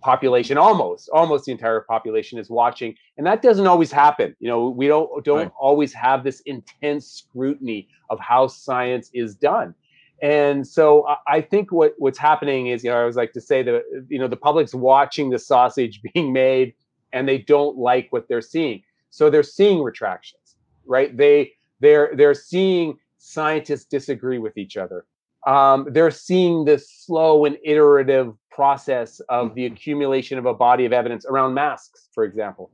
population 0.00 0.56
almost 0.56 1.08
almost 1.10 1.44
the 1.46 1.52
entire 1.52 1.80
population 1.80 2.38
is 2.38 2.48
watching 2.48 2.94
and 3.16 3.26
that 3.26 3.42
doesn't 3.42 3.66
always 3.66 3.90
happen 3.90 4.34
you 4.38 4.48
know 4.48 4.68
we 4.68 4.86
don't 4.86 5.24
don't 5.24 5.38
right. 5.38 5.52
always 5.58 5.92
have 5.92 6.24
this 6.24 6.40
intense 6.46 7.06
scrutiny 7.06 7.88
of 8.10 8.18
how 8.20 8.46
science 8.46 9.10
is 9.12 9.34
done 9.34 9.74
and 10.20 10.66
so 10.66 11.06
I 11.28 11.40
think 11.40 11.70
what 11.70 11.94
what's 11.98 12.18
happening 12.18 12.68
is, 12.68 12.82
you 12.82 12.90
know, 12.90 12.96
I 12.96 13.00
always 13.00 13.16
like 13.16 13.32
to 13.34 13.40
say 13.40 13.62
that 13.62 13.82
you 14.08 14.18
know 14.18 14.26
the 14.26 14.36
public's 14.36 14.74
watching 14.74 15.30
the 15.30 15.38
sausage 15.38 16.00
being 16.14 16.32
made, 16.32 16.74
and 17.12 17.28
they 17.28 17.38
don't 17.38 17.76
like 17.78 18.08
what 18.10 18.28
they're 18.28 18.42
seeing. 18.42 18.82
So 19.10 19.30
they're 19.30 19.42
seeing 19.42 19.82
retractions, 19.82 20.56
right? 20.86 21.16
They 21.16 21.52
they're 21.80 22.10
they're 22.16 22.34
seeing 22.34 22.98
scientists 23.18 23.84
disagree 23.84 24.38
with 24.38 24.56
each 24.58 24.76
other. 24.76 25.06
Um, 25.46 25.86
they're 25.90 26.10
seeing 26.10 26.64
this 26.64 26.90
slow 26.90 27.44
and 27.44 27.56
iterative 27.64 28.34
process 28.58 29.20
of 29.28 29.54
the 29.54 29.64
mm-hmm. 29.64 29.74
accumulation 29.74 30.36
of 30.36 30.44
a 30.44 30.52
body 30.52 30.84
of 30.84 30.92
evidence 30.92 31.24
around 31.26 31.54
masks, 31.54 32.08
for 32.12 32.24
example. 32.24 32.72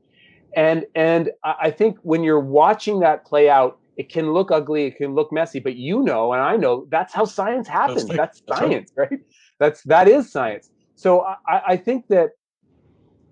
And 0.56 0.86
and 0.94 1.30
I 1.42 1.70
think 1.70 1.98
when 2.02 2.24
you're 2.24 2.46
watching 2.60 3.00
that 3.00 3.26
play 3.26 3.50
out, 3.50 3.78
it 3.98 4.08
can 4.08 4.32
look 4.32 4.50
ugly, 4.50 4.86
it 4.86 4.96
can 4.96 5.14
look 5.14 5.30
messy, 5.30 5.60
but 5.60 5.76
you 5.76 6.02
know, 6.02 6.32
and 6.32 6.40
I 6.40 6.56
know 6.56 6.86
that's 6.88 7.12
how 7.12 7.26
science 7.26 7.68
happens. 7.68 8.06
That's, 8.06 8.40
that's 8.46 8.58
science, 8.58 8.92
right. 8.96 9.10
right. 9.10 9.20
That's 9.58 9.82
that 9.82 10.08
is 10.08 10.32
science. 10.32 10.70
So 10.94 11.20
I, 11.46 11.60
I 11.72 11.76
think 11.76 12.06
that 12.08 12.30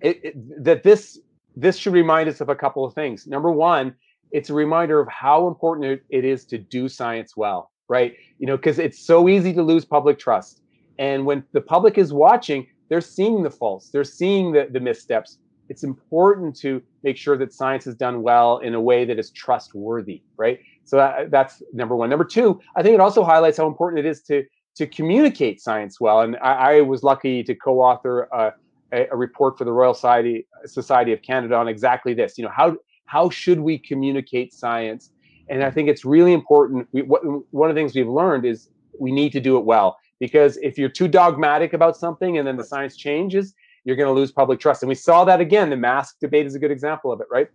it, 0.03 0.21
it, 0.23 0.65
that 0.65 0.83
this 0.83 1.19
this 1.57 1.79
should 1.79 1.95
remind 1.95 2.29
us 2.29 2.43
of 2.43 2.51
a 2.51 2.55
couple 2.55 2.85
of 2.85 2.93
things. 2.93 3.27
Number 3.27 3.51
one, 3.51 3.95
it's 4.31 4.51
a 4.51 4.55
reminder 4.55 5.01
of 5.01 5.09
how 5.09 5.49
important 5.49 6.03
it 6.11 6.25
is 6.25 6.45
to 6.47 6.59
do 6.59 6.87
science 6.89 7.35
well, 7.35 7.71
right? 7.89 8.13
You 8.39 8.47
know, 8.47 8.57
because 8.57 8.79
it's 8.79 8.99
so 8.99 9.27
easy 9.29 9.55
to 9.55 9.63
lose 9.63 9.87
public 9.87 10.19
trust. 10.19 10.62
And 10.99 11.27
when 11.27 11.45
the 11.53 11.61
public 11.61 11.99
is 11.99 12.13
watching, 12.13 12.67
they're 12.89 13.01
seeing 13.01 13.43
the 13.43 13.51
faults, 13.51 13.89
they're 13.91 14.05
seeing 14.05 14.53
the, 14.53 14.69
the 14.71 14.81
missteps, 14.81 15.39
it's 15.69 15.85
important 15.85 16.55
to 16.57 16.83
make 17.03 17.17
sure 17.17 17.37
that 17.39 17.55
science 17.55 17.87
is 17.87 17.95
done 17.95 18.23
well 18.23 18.59
in 18.59 18.75
a 18.75 18.81
way 18.81 19.05
that 19.07 19.19
is 19.19 19.31
trustworthy, 19.31 20.23
right? 20.37 20.61
So 20.85 20.97
that, 20.97 21.31
that's 21.31 21.63
number 21.73 21.97
one. 21.97 22.11
Number 22.11 22.25
two, 22.25 22.61
I 22.77 22.83
think 22.83 22.95
it 22.95 23.01
also 23.01 23.25
highlights 23.25 23.57
how 23.57 23.67
important 23.67 24.05
it 24.05 24.09
is 24.09 24.23
to 24.25 24.45
to 24.75 24.87
communicate 24.87 25.61
science 25.61 26.01
well. 26.01 26.23
And 26.23 26.37
I, 26.43 26.53
I 26.53 26.81
was 26.81 27.03
lucky 27.03 27.43
to 27.43 27.55
co-author 27.55 28.23
a, 28.33 28.53
a, 28.93 29.17
report 29.17 29.59
for 29.59 29.65
the 29.65 29.73
Royal 29.73 29.93
Society 29.93 30.47
Society 30.65 31.13
of 31.13 31.23
Canada 31.23 31.55
on 31.57 31.69
exactly 31.69 32.15
this. 32.15 32.37
You 32.37 32.45
know, 32.45 32.51
how 32.51 32.77
how 33.07 33.31
should 33.31 33.61
we 33.61 33.79
communicate 33.79 34.53
science? 34.53 35.11
And 35.49 35.63
I 35.63 35.71
think 35.71 35.89
it's 35.89 36.05
really 36.05 36.35
important. 36.35 36.89
We, 36.93 37.03
what, 37.03 37.23
one 37.53 37.71
of 37.71 37.75
the 37.75 37.81
things 37.81 37.95
we've 37.95 38.09
learned 38.09 38.45
is 38.45 38.69
we 38.99 39.11
need 39.11 39.33
to 39.33 39.41
do 39.41 39.57
it 39.57 39.65
well 39.65 39.97
because 40.23 40.57
if 40.59 40.79
you're 40.79 40.89
too 40.89 41.09
dogmatic 41.09 41.73
about 41.73 41.97
something 41.97 42.39
and 42.39 42.47
then 42.47 42.57
the 42.57 42.63
science 42.63 42.97
changes, 42.97 43.55
you're 43.83 43.97
going 43.97 44.07
to 44.07 44.13
lose 44.13 44.31
public 44.31 44.61
trust. 44.61 44.81
And 44.85 44.89
we 44.89 44.95
saw 44.95 45.25
that 45.25 45.41
again. 45.41 45.69
The 45.69 45.77
mask 45.77 46.21
debate 46.21 46.47
is 46.47 46.55
a 46.55 46.61
good 46.61 46.71
example 46.71 47.11
of 47.11 47.21
it, 47.21 47.27
right? 47.29 47.49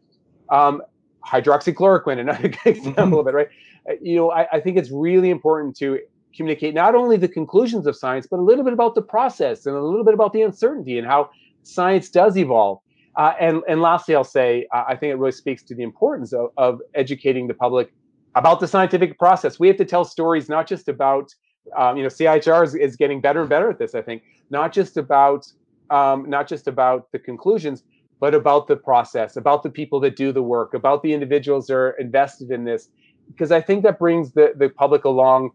Um, 0.49 0.81
hydroxychloroquine, 1.25 2.19
another 2.25 2.49
good 2.49 2.75
example 2.75 3.21
of 3.21 3.27
it, 3.27 3.33
right? 3.33 3.47
Uh, 3.89 3.93
you 4.01 4.17
know, 4.17 4.31
I, 4.31 4.49
I 4.51 4.59
think 4.59 4.75
it's 4.75 4.91
really 4.91 5.29
important 5.29 5.77
to 5.77 5.97
communicate 6.35 6.73
not 6.73 6.93
only 6.93 7.15
the 7.15 7.29
conclusions 7.29 7.87
of 7.87 7.95
science, 7.95 8.27
but 8.29 8.37
a 8.37 8.43
little 8.43 8.65
bit 8.65 8.73
about 8.73 8.95
the 8.95 9.01
process 9.01 9.65
and 9.65 9.73
a 9.73 9.81
little 9.81 10.03
bit 10.03 10.13
about 10.13 10.33
the 10.33 10.41
uncertainty 10.41 10.97
and 10.97 11.07
how 11.07 11.29
science 11.63 12.09
does 12.09 12.35
evolve. 12.37 12.79
Uh, 13.15 13.31
and, 13.39 13.61
and 13.69 13.81
lastly, 13.81 14.13
I'll 14.13 14.25
say, 14.25 14.67
uh, 14.73 14.83
I 14.89 14.97
think 14.97 15.11
it 15.11 15.15
really 15.15 15.31
speaks 15.31 15.63
to 15.63 15.73
the 15.73 15.83
importance 15.83 16.33
of, 16.33 16.49
of 16.57 16.81
educating 16.95 17.47
the 17.47 17.53
public 17.53 17.93
about 18.35 18.59
the 18.59 18.67
scientific 18.67 19.17
process. 19.17 19.57
We 19.57 19.69
have 19.69 19.77
to 19.77 19.85
tell 19.85 20.03
stories 20.03 20.49
not 20.49 20.67
just 20.67 20.89
about, 20.89 21.33
um, 21.75 21.97
you 21.97 22.03
know, 22.03 22.09
CIHR 22.09 22.63
is, 22.63 22.75
is 22.75 22.95
getting 22.95 23.21
better 23.21 23.41
and 23.41 23.49
better 23.49 23.69
at 23.69 23.79
this, 23.79 23.95
I 23.95 24.01
think, 24.01 24.23
not 24.49 24.71
just 24.71 24.97
about 24.97 25.47
um, 25.89 26.29
not 26.29 26.47
just 26.47 26.67
about 26.67 27.11
the 27.11 27.19
conclusions, 27.19 27.83
but 28.19 28.33
about 28.33 28.67
the 28.67 28.75
process, 28.75 29.37
about 29.37 29.63
the 29.63 29.69
people 29.69 29.99
that 30.01 30.15
do 30.15 30.31
the 30.31 30.41
work, 30.41 30.73
about 30.73 31.03
the 31.03 31.13
individuals 31.13 31.67
that 31.67 31.75
are 31.75 31.91
invested 31.91 32.51
in 32.51 32.65
this, 32.65 32.89
because 33.27 33.51
I 33.51 33.61
think 33.61 33.83
that 33.83 33.99
brings 33.99 34.33
the, 34.33 34.53
the 34.55 34.69
public 34.69 35.05
along 35.05 35.51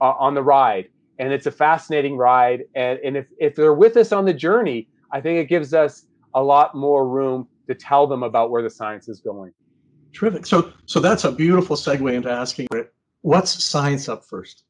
uh, 0.00 0.12
on 0.18 0.34
the 0.34 0.42
ride. 0.42 0.88
And 1.18 1.32
it's 1.32 1.46
a 1.46 1.50
fascinating 1.50 2.16
ride. 2.16 2.64
And, 2.74 2.98
and 3.00 3.16
if, 3.16 3.26
if 3.38 3.54
they're 3.54 3.74
with 3.74 3.96
us 3.96 4.10
on 4.12 4.24
the 4.24 4.32
journey, 4.32 4.88
I 5.12 5.20
think 5.20 5.38
it 5.38 5.48
gives 5.48 5.74
us 5.74 6.06
a 6.34 6.42
lot 6.42 6.74
more 6.74 7.06
room 7.06 7.46
to 7.68 7.74
tell 7.74 8.06
them 8.06 8.22
about 8.22 8.50
where 8.50 8.62
the 8.62 8.70
science 8.70 9.08
is 9.08 9.20
going. 9.20 9.52
Terrific. 10.12 10.46
So, 10.46 10.72
so 10.86 10.98
that's 10.98 11.24
a 11.24 11.32
beautiful 11.32 11.76
segue 11.76 12.12
into 12.12 12.30
asking, 12.30 12.66
what's 13.20 13.62
science 13.62 14.08
up 14.08 14.24
first? 14.24 14.64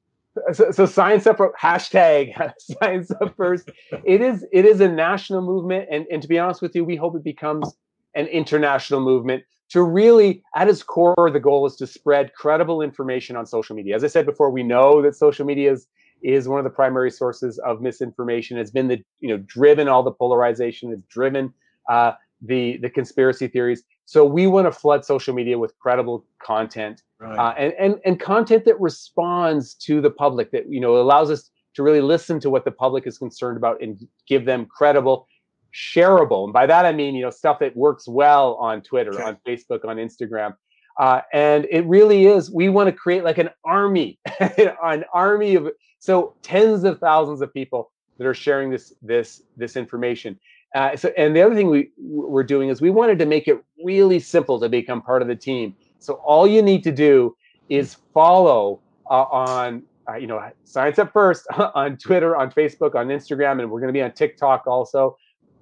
So, 0.52 0.70
so 0.70 0.86
science 0.86 1.26
up 1.26 1.38
hashtag 1.60 2.32
science 2.58 3.10
up 3.20 3.36
first. 3.36 3.70
It 4.04 4.20
is 4.20 4.46
it 4.52 4.64
is 4.64 4.80
a 4.80 4.88
national 4.88 5.42
movement 5.42 5.88
and, 5.90 6.06
and 6.10 6.22
to 6.22 6.28
be 6.28 6.38
honest 6.38 6.62
with 6.62 6.74
you 6.74 6.84
we 6.84 6.96
hope 6.96 7.16
it 7.16 7.24
becomes 7.24 7.74
an 8.14 8.26
international 8.26 9.00
movement 9.00 9.44
to 9.70 9.82
really 9.82 10.42
at 10.56 10.68
its 10.68 10.82
core 10.82 11.30
the 11.32 11.40
goal 11.40 11.66
is 11.66 11.76
to 11.76 11.86
spread 11.86 12.34
credible 12.34 12.82
information 12.82 13.36
on 13.36 13.46
social 13.46 13.76
media. 13.76 13.94
As 13.94 14.04
i 14.04 14.08
said 14.08 14.26
before 14.26 14.50
we 14.50 14.62
know 14.62 15.02
that 15.02 15.14
social 15.14 15.46
media 15.46 15.72
is 15.72 15.86
is 16.22 16.48
one 16.48 16.58
of 16.58 16.64
the 16.64 16.70
primary 16.70 17.10
sources 17.10 17.58
of 17.60 17.80
misinformation. 17.80 18.58
It's 18.58 18.70
been 18.70 18.88
the 18.88 19.02
you 19.20 19.28
know 19.28 19.42
driven 19.46 19.88
all 19.88 20.02
the 20.02 20.12
polarization. 20.12 20.92
It's 20.92 21.02
driven 21.04 21.52
uh, 21.88 22.12
the 22.42 22.78
the 22.78 22.88
conspiracy 22.88 23.46
theories 23.48 23.82
so 24.06 24.24
we 24.24 24.46
want 24.46 24.66
to 24.66 24.72
flood 24.72 25.04
social 25.04 25.34
media 25.34 25.58
with 25.58 25.78
credible 25.78 26.24
content 26.42 27.02
right. 27.18 27.38
uh, 27.38 27.54
and, 27.58 27.72
and 27.78 28.00
and 28.04 28.20
content 28.20 28.64
that 28.64 28.80
responds 28.80 29.74
to 29.74 30.00
the 30.00 30.10
public 30.10 30.50
that 30.50 30.70
you 30.70 30.80
know 30.80 30.96
allows 30.96 31.30
us 31.30 31.50
to 31.74 31.82
really 31.82 32.00
listen 32.00 32.40
to 32.40 32.50
what 32.50 32.64
the 32.64 32.70
public 32.70 33.06
is 33.06 33.18
concerned 33.18 33.56
about 33.56 33.80
and 33.82 34.06
give 34.26 34.46
them 34.46 34.66
credible 34.66 35.28
shareable 35.74 36.44
and 36.44 36.52
by 36.52 36.66
that 36.66 36.84
i 36.86 36.92
mean 36.92 37.14
you 37.14 37.22
know 37.22 37.30
stuff 37.30 37.58
that 37.58 37.76
works 37.76 38.08
well 38.08 38.54
on 38.54 38.80
twitter 38.80 39.14
okay. 39.14 39.22
on 39.22 39.36
facebook 39.46 39.84
on 39.84 39.96
instagram 39.96 40.54
uh, 40.98 41.22
and 41.32 41.66
it 41.70 41.86
really 41.86 42.26
is 42.26 42.50
we 42.50 42.68
want 42.68 42.86
to 42.86 42.92
create 42.92 43.22
like 43.22 43.38
an 43.38 43.50
army 43.64 44.18
an 44.40 45.04
army 45.12 45.54
of 45.54 45.68
so 45.98 46.34
tens 46.42 46.84
of 46.84 46.98
thousands 46.98 47.40
of 47.40 47.52
people 47.52 47.92
that 48.18 48.26
are 48.26 48.34
sharing 48.34 48.70
this 48.70 48.92
this 49.00 49.42
this 49.56 49.76
information 49.76 50.38
uh, 50.74 50.96
so, 50.96 51.12
and 51.16 51.34
the 51.34 51.42
other 51.42 51.54
thing 51.54 51.68
we 51.68 51.90
we're 51.98 52.44
doing 52.44 52.68
is 52.68 52.80
we 52.80 52.90
wanted 52.90 53.18
to 53.18 53.26
make 53.26 53.48
it 53.48 53.62
really 53.84 54.20
simple 54.20 54.60
to 54.60 54.68
become 54.68 55.02
part 55.02 55.20
of 55.20 55.28
the 55.28 55.34
team. 55.34 55.74
So 55.98 56.14
all 56.14 56.46
you 56.46 56.62
need 56.62 56.84
to 56.84 56.92
do 56.92 57.36
is 57.68 57.96
follow 58.14 58.80
uh, 59.10 59.24
on 59.24 59.82
uh, 60.08 60.14
you 60.14 60.26
know 60.26 60.40
Science 60.64 60.98
Up 60.98 61.12
First 61.12 61.46
on 61.74 61.96
Twitter, 61.96 62.36
on 62.36 62.50
Facebook, 62.52 62.94
on 62.94 63.08
Instagram, 63.08 63.60
and 63.60 63.70
we're 63.70 63.80
going 63.80 63.92
to 63.92 63.98
be 63.98 64.02
on 64.02 64.12
TikTok 64.12 64.66
also, 64.66 65.16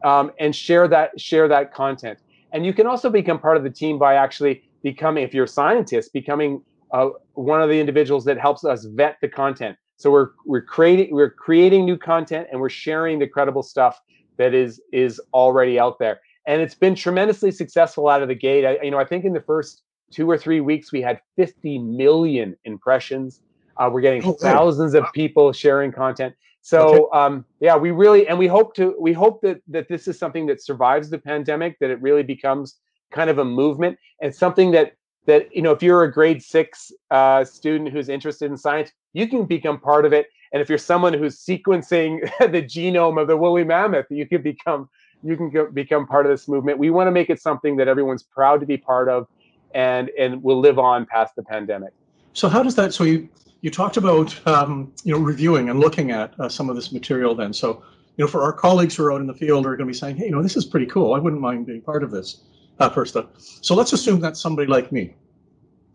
um, 0.04 0.30
and 0.38 0.54
share 0.54 0.86
that 0.88 1.18
share 1.18 1.48
that 1.48 1.72
content. 1.72 2.18
And 2.52 2.66
you 2.66 2.72
can 2.72 2.86
also 2.86 3.10
become 3.10 3.38
part 3.38 3.56
of 3.56 3.62
the 3.62 3.70
team 3.70 3.98
by 3.98 4.14
actually 4.14 4.62
becoming, 4.82 5.22
if 5.22 5.34
you're 5.34 5.44
a 5.44 5.48
scientist, 5.48 6.12
becoming 6.12 6.62
uh, 6.92 7.10
one 7.34 7.60
of 7.62 7.68
the 7.68 7.78
individuals 7.78 8.24
that 8.24 8.38
helps 8.38 8.64
us 8.64 8.84
vet 8.84 9.18
the 9.20 9.28
content. 9.28 9.76
So 9.96 10.10
we're 10.10 10.30
we're 10.44 10.62
creating 10.62 11.14
we're 11.14 11.30
creating 11.30 11.86
new 11.86 11.96
content 11.96 12.48
and 12.52 12.60
we're 12.60 12.68
sharing 12.68 13.18
the 13.18 13.26
credible 13.26 13.62
stuff 13.62 14.00
that 14.38 14.54
is 14.54 14.80
is 14.92 15.20
already 15.32 15.78
out 15.78 15.98
there, 15.98 16.20
and 16.46 16.60
it's 16.60 16.74
been 16.74 16.94
tremendously 16.94 17.50
successful 17.50 18.08
out 18.08 18.22
of 18.22 18.28
the 18.28 18.34
gate. 18.34 18.64
I, 18.64 18.82
you 18.82 18.90
know, 18.90 18.98
I 18.98 19.04
think 19.04 19.24
in 19.24 19.32
the 19.32 19.40
first 19.40 19.82
two 20.10 20.28
or 20.30 20.38
three 20.38 20.60
weeks 20.60 20.92
we 20.92 21.02
had 21.02 21.20
50 21.36 21.78
million 21.78 22.56
impressions. 22.64 23.40
Uh, 23.76 23.90
we're 23.92 24.00
getting 24.00 24.24
oh, 24.24 24.32
thousands 24.32 24.94
of 24.94 25.04
people 25.12 25.52
sharing 25.52 25.92
content. 25.92 26.34
So 26.62 27.12
um, 27.12 27.44
yeah, 27.60 27.76
we 27.76 27.92
really 27.92 28.26
and 28.28 28.38
we 28.38 28.46
hope 28.46 28.74
to 28.74 28.94
we 28.98 29.12
hope 29.12 29.40
that 29.42 29.60
that 29.68 29.88
this 29.88 30.08
is 30.08 30.18
something 30.18 30.46
that 30.46 30.62
survives 30.62 31.08
the 31.10 31.18
pandemic, 31.18 31.78
that 31.78 31.90
it 31.90 32.00
really 32.02 32.22
becomes 32.22 32.76
kind 33.10 33.30
of 33.30 33.38
a 33.38 33.44
movement 33.44 33.98
and 34.20 34.34
something 34.34 34.70
that 34.72 34.92
that 35.26 35.54
you 35.54 35.62
know 35.62 35.70
if 35.70 35.82
you're 35.82 36.02
a 36.02 36.12
grade 36.12 36.42
six 36.42 36.90
uh, 37.10 37.44
student 37.44 37.90
who's 37.90 38.08
interested 38.08 38.50
in 38.50 38.56
science, 38.56 38.90
you 39.12 39.28
can 39.28 39.44
become 39.44 39.78
part 39.78 40.04
of 40.04 40.12
it 40.12 40.26
and 40.52 40.62
if 40.62 40.68
you're 40.68 40.78
someone 40.78 41.12
who's 41.12 41.36
sequencing 41.36 42.20
the 42.40 42.62
genome 42.62 43.20
of 43.20 43.28
the 43.28 43.36
woolly 43.36 43.64
mammoth, 43.64 44.06
you 44.10 44.26
can 44.26 44.42
become 44.42 44.88
you 45.22 45.36
can 45.36 45.50
go, 45.50 45.68
become 45.70 46.06
part 46.06 46.26
of 46.26 46.30
this 46.30 46.46
movement. 46.46 46.78
We 46.78 46.90
want 46.90 47.08
to 47.08 47.10
make 47.10 47.28
it 47.28 47.40
something 47.40 47.76
that 47.76 47.88
everyone's 47.88 48.22
proud 48.22 48.60
to 48.60 48.66
be 48.66 48.76
part 48.76 49.08
of, 49.08 49.26
and 49.74 50.10
and 50.18 50.42
will 50.42 50.60
live 50.60 50.78
on 50.78 51.06
past 51.06 51.34
the 51.36 51.42
pandemic. 51.42 51.92
So 52.32 52.48
how 52.48 52.62
does 52.62 52.74
that? 52.76 52.94
So 52.94 53.04
you 53.04 53.28
you 53.60 53.70
talked 53.70 53.96
about 53.96 54.46
um, 54.46 54.92
you 55.04 55.12
know 55.12 55.20
reviewing 55.20 55.70
and 55.70 55.80
looking 55.80 56.10
at 56.10 56.38
uh, 56.38 56.48
some 56.48 56.70
of 56.70 56.76
this 56.76 56.92
material. 56.92 57.34
Then, 57.34 57.52
so 57.52 57.82
you 58.16 58.24
know, 58.24 58.28
for 58.28 58.42
our 58.42 58.52
colleagues 58.52 58.96
who 58.96 59.04
are 59.04 59.12
out 59.12 59.20
in 59.20 59.26
the 59.26 59.34
field 59.34 59.66
are 59.66 59.76
going 59.76 59.86
to 59.88 59.92
be 59.92 59.98
saying, 59.98 60.16
hey, 60.16 60.26
you 60.26 60.32
know, 60.32 60.42
this 60.42 60.56
is 60.56 60.64
pretty 60.64 60.86
cool. 60.86 61.14
I 61.14 61.18
wouldn't 61.18 61.40
mind 61.40 61.66
being 61.66 61.82
part 61.82 62.02
of 62.02 62.10
this. 62.10 62.42
Uh, 62.80 62.88
first 62.88 63.16
up, 63.16 63.34
so 63.38 63.74
let's 63.74 63.92
assume 63.92 64.20
that's 64.20 64.40
somebody 64.40 64.68
like 64.68 64.92
me. 64.92 65.12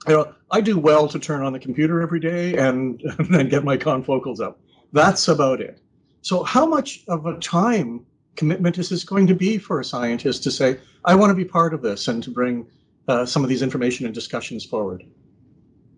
You 0.07 0.13
know, 0.15 0.33
I 0.51 0.61
do 0.61 0.77
well 0.77 1.07
to 1.07 1.19
turn 1.19 1.43
on 1.43 1.53
the 1.53 1.59
computer 1.59 2.01
every 2.01 2.19
day 2.19 2.55
and 2.55 3.01
and 3.31 3.49
get 3.49 3.63
my 3.63 3.77
confocals 3.77 4.39
up. 4.39 4.59
That's 4.91 5.27
about 5.27 5.61
it. 5.61 5.79
So, 6.21 6.43
how 6.43 6.65
much 6.65 7.03
of 7.07 7.25
a 7.25 7.37
time 7.39 8.05
commitment 8.35 8.77
is 8.77 8.89
this 8.89 9.03
going 9.03 9.27
to 9.27 9.35
be 9.35 9.57
for 9.57 9.79
a 9.79 9.85
scientist 9.85 10.43
to 10.43 10.51
say, 10.51 10.79
I 11.05 11.15
want 11.15 11.29
to 11.29 11.35
be 11.35 11.45
part 11.45 11.73
of 11.73 11.81
this 11.81 12.07
and 12.07 12.23
to 12.23 12.31
bring 12.31 12.65
uh, 13.07 13.25
some 13.25 13.43
of 13.43 13.49
these 13.49 13.61
information 13.61 14.05
and 14.05 14.15
discussions 14.15 14.65
forward? 14.65 15.03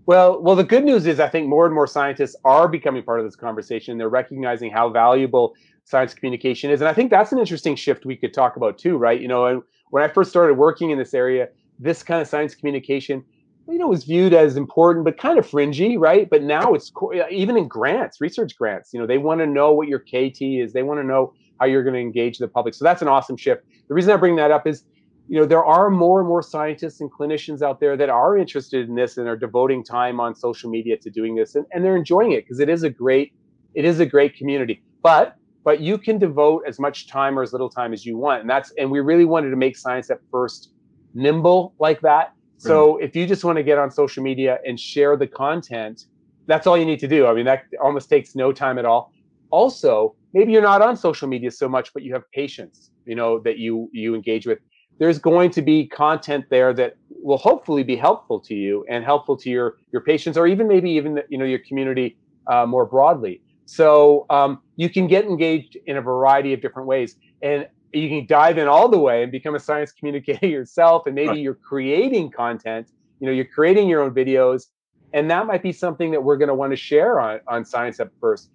Well, 0.07 0.41
well, 0.41 0.55
the 0.55 0.63
good 0.63 0.83
news 0.83 1.07
is 1.07 1.19
I 1.19 1.27
think 1.29 1.47
more 1.47 1.65
and 1.65 1.73
more 1.73 1.87
scientists 1.87 2.35
are 2.45 2.67
becoming 2.67 3.03
part 3.03 3.19
of 3.19 3.25
this 3.25 3.35
conversation. 3.35 3.97
They're 3.97 4.09
recognizing 4.09 4.71
how 4.71 4.89
valuable 4.89 5.55
science 5.83 6.13
communication 6.13 6.71
is, 6.71 6.81
and 6.81 6.87
I 6.87 6.93
think 6.93 7.09
that's 7.11 7.31
an 7.31 7.39
interesting 7.39 7.75
shift 7.75 8.05
we 8.05 8.15
could 8.15 8.33
talk 8.33 8.55
about 8.55 8.77
too, 8.77 8.97
right? 8.97 9.19
You 9.19 9.27
know, 9.27 9.63
when 9.89 10.03
I 10.03 10.07
first 10.07 10.29
started 10.29 10.55
working 10.55 10.91
in 10.91 10.97
this 10.97 11.13
area, 11.13 11.49
this 11.79 12.03
kind 12.03 12.21
of 12.21 12.27
science 12.27 12.53
communication, 12.55 13.23
you 13.67 13.77
know, 13.77 13.87
was 13.87 14.03
viewed 14.03 14.33
as 14.33 14.57
important 14.57 15.05
but 15.05 15.17
kind 15.17 15.39
of 15.39 15.49
fringy, 15.49 15.97
right? 15.97 16.29
But 16.29 16.43
now 16.43 16.73
it's 16.73 16.91
even 17.31 17.57
in 17.57 17.67
grants, 17.67 18.21
research 18.21 18.55
grants, 18.57 18.93
you 18.93 18.99
know, 18.99 19.07
they 19.07 19.17
want 19.17 19.39
to 19.41 19.47
know 19.47 19.71
what 19.71 19.87
your 19.87 19.99
KT 19.99 20.41
is. 20.41 20.73
They 20.73 20.83
want 20.83 20.99
to 20.99 21.03
know 21.03 21.33
how 21.59 21.65
you're 21.65 21.83
going 21.83 21.93
to 21.93 21.99
engage 21.99 22.37
the 22.37 22.47
public. 22.47 22.73
So 22.73 22.83
that's 22.83 23.01
an 23.01 23.07
awesome 23.07 23.37
shift. 23.37 23.63
The 23.87 23.93
reason 23.93 24.11
I 24.11 24.17
bring 24.17 24.35
that 24.35 24.51
up 24.51 24.67
is, 24.67 24.83
you 25.27 25.39
know, 25.39 25.45
there 25.45 25.65
are 25.65 25.89
more 25.89 26.19
and 26.19 26.27
more 26.27 26.43
scientists 26.43 27.01
and 27.01 27.11
clinicians 27.11 27.61
out 27.61 27.79
there 27.79 27.97
that 27.97 28.09
are 28.09 28.37
interested 28.37 28.87
in 28.87 28.95
this 28.95 29.17
and 29.17 29.27
are 29.27 29.37
devoting 29.37 29.83
time 29.83 30.19
on 30.19 30.35
social 30.35 30.69
media 30.69 30.97
to 30.97 31.09
doing 31.09 31.35
this, 31.35 31.55
and, 31.55 31.65
and 31.71 31.83
they're 31.83 31.95
enjoying 31.95 32.33
it 32.33 32.43
because 32.43 32.59
it 32.59 32.69
is 32.69 32.83
a 32.83 32.89
great, 32.89 33.33
it 33.73 33.85
is 33.85 33.99
a 33.99 34.05
great 34.05 34.35
community. 34.35 34.83
But 35.01 35.35
but 35.63 35.79
you 35.79 35.97
can 35.97 36.19
devote 36.19 36.61
as 36.67 36.79
much 36.79 37.07
time 37.07 37.39
or 37.39 37.41
as 37.41 37.51
little 37.51 37.71
time 37.71 37.91
as 37.91 38.05
you 38.05 38.17
want, 38.17 38.41
and 38.41 38.49
that's 38.49 38.71
and 38.77 38.91
we 38.91 38.99
really 38.99 39.25
wanted 39.25 39.49
to 39.49 39.55
make 39.55 39.75
Science 39.75 40.11
Up 40.11 40.19
First 40.29 40.73
nimble 41.15 41.73
like 41.79 42.01
that. 42.01 42.34
So 42.57 42.97
if 42.97 43.15
you 43.15 43.27
just 43.27 43.43
want 43.43 43.57
to 43.57 43.63
get 43.63 43.77
on 43.77 43.91
social 43.91 44.23
media 44.23 44.59
and 44.65 44.79
share 44.79 45.17
the 45.17 45.27
content, 45.27 46.05
that's 46.47 46.65
all 46.67 46.77
you 46.77 46.85
need 46.85 46.99
to 46.99 47.07
do. 47.07 47.27
I 47.27 47.33
mean, 47.33 47.45
that 47.45 47.63
almost 47.83 48.09
takes 48.09 48.35
no 48.35 48.51
time 48.51 48.77
at 48.77 48.85
all. 48.85 49.11
Also, 49.51 50.15
maybe 50.35 50.51
you're 50.51 50.61
not 50.61 50.81
on 50.81 50.95
social 50.95 51.27
media 51.27 51.49
so 51.49 51.67
much 51.67 51.91
but 51.93 52.03
you 52.03 52.13
have 52.13 52.29
patients 52.31 52.91
you 53.05 53.15
know 53.15 53.39
that 53.39 53.57
you 53.57 53.89
you 53.93 54.13
engage 54.13 54.45
with 54.45 54.59
there's 54.99 55.17
going 55.17 55.49
to 55.49 55.61
be 55.61 55.87
content 55.87 56.45
there 56.49 56.73
that 56.73 56.95
will 57.09 57.37
hopefully 57.37 57.83
be 57.83 57.95
helpful 57.95 58.39
to 58.39 58.53
you 58.53 58.85
and 58.89 59.03
helpful 59.03 59.35
to 59.37 59.49
your 59.49 59.77
your 59.91 60.01
patients 60.01 60.37
or 60.37 60.45
even 60.45 60.67
maybe 60.67 60.91
even 60.91 61.21
you 61.29 61.37
know 61.37 61.45
your 61.45 61.63
community 61.67 62.17
uh, 62.51 62.65
more 62.65 62.85
broadly 62.85 63.41
so 63.65 64.27
um, 64.29 64.59
you 64.75 64.89
can 64.89 65.07
get 65.07 65.25
engaged 65.25 65.75
in 65.87 65.97
a 65.97 66.01
variety 66.01 66.53
of 66.53 66.61
different 66.61 66.87
ways 66.87 67.15
and 67.41 67.67
you 67.95 68.09
can 68.09 68.25
dive 68.27 68.57
in 68.57 68.67
all 68.67 68.89
the 68.89 68.97
way 68.97 69.23
and 69.23 69.31
become 69.31 69.55
a 69.55 69.59
science 69.59 69.91
communicator 69.97 70.47
yourself 70.47 71.05
and 71.05 71.15
maybe 71.15 71.29
right. 71.29 71.39
you're 71.39 71.55
creating 71.55 72.31
content 72.31 72.91
you 73.19 73.27
know 73.27 73.33
you're 73.33 73.45
creating 73.45 73.87
your 73.87 74.01
own 74.03 74.13
videos 74.13 74.67
and 75.15 75.31
that 75.31 75.47
might 75.47 75.63
be 75.63 75.71
something 75.71 76.11
that 76.11 76.21
we're 76.21 76.35
going 76.35 76.49
to 76.49 76.53
want 76.53 76.73
to 76.73 76.75
share 76.75 77.21
on, 77.21 77.39
on 77.47 77.63
science 77.63 78.01
up 78.01 78.09
first. 78.19 78.49